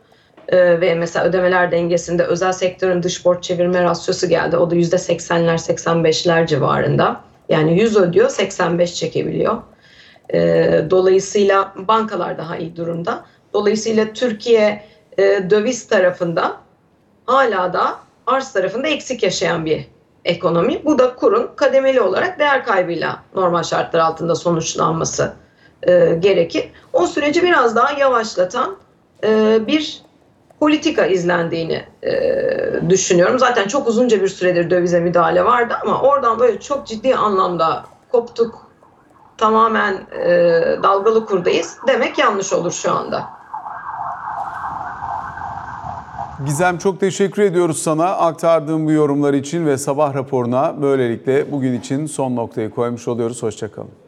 Ee, 0.48 0.82
ve 0.82 0.96
mesela 0.96 1.26
ödemeler 1.26 1.72
dengesinde 1.72 2.24
özel 2.24 2.52
sektörün 2.52 3.04
dış 3.04 3.26
borç 3.26 3.44
çevirme 3.44 3.84
rasyosu 3.84 4.30
geldi. 4.30 4.58
O 4.58 4.72
da 4.72 4.76
%80'ler 4.76 5.58
85'ler 5.58 6.48
civarında. 6.48 7.22
Yani 7.50 7.80
100 7.80 7.98
ödüyor 7.98 8.30
85 8.30 8.96
çekebiliyor. 8.96 9.58
Ee, 10.34 10.86
dolayısıyla 10.90 11.74
bankalar 11.76 12.38
daha 12.38 12.58
iyi 12.58 12.76
durumda. 12.76 13.26
Dolayısıyla 13.54 14.14
Türkiye 14.14 14.84
e, 15.18 15.50
döviz 15.50 15.88
tarafında 15.88 16.58
hala 17.26 17.74
da 17.74 17.96
arz 18.28 18.54
tarafında 18.54 18.88
eksik 18.88 19.24
yaşayan 19.24 19.66
bir 19.66 19.88
ekonomi. 20.26 20.86
Bu 20.86 21.00
da 21.00 21.16
kurun 21.16 21.52
kademeli 21.56 22.02
olarak 22.02 22.40
değer 22.40 22.66
kaybıyla 22.66 23.24
normal 23.36 23.64
şartlar 23.64 24.00
altında 24.00 24.36
sonuçlanması 24.36 25.34
e, 25.88 26.16
gerekir. 26.20 26.72
O 26.94 27.08
süreci 27.08 27.44
biraz 27.44 27.76
daha 27.76 27.92
yavaşlatan 27.92 28.76
e, 29.24 29.60
bir 29.68 30.02
politika 30.60 31.06
izlendiğini 31.06 31.84
e, 32.04 32.12
düşünüyorum. 32.90 33.40
Zaten 33.40 33.68
çok 33.68 33.88
uzunca 33.88 34.22
bir 34.22 34.28
süredir 34.28 34.70
dövize 34.70 35.00
müdahale 35.00 35.46
vardı 35.46 35.74
ama 35.82 36.02
oradan 36.02 36.40
böyle 36.40 36.60
çok 36.60 36.88
ciddi 36.88 37.16
anlamda 37.16 37.84
koptuk, 38.12 38.68
tamamen 39.38 39.94
e, 39.94 40.30
dalgalı 40.84 41.26
kurdayız 41.26 41.78
demek 41.88 42.18
yanlış 42.18 42.54
olur 42.54 42.72
şu 42.72 42.92
anda. 42.92 43.30
Gizem 46.46 46.78
çok 46.78 47.00
teşekkür 47.00 47.42
ediyoruz 47.42 47.82
sana 47.82 48.06
aktardığın 48.06 48.86
bu 48.86 48.92
yorumlar 48.92 49.34
için 49.34 49.66
ve 49.66 49.78
sabah 49.78 50.16
raporuna 50.16 50.82
böylelikle 50.82 51.52
bugün 51.52 51.74
için 51.74 52.06
son 52.06 52.36
noktayı 52.36 52.70
koymuş 52.70 53.08
oluyoruz. 53.08 53.44
Hoşçakalın. 53.44 54.01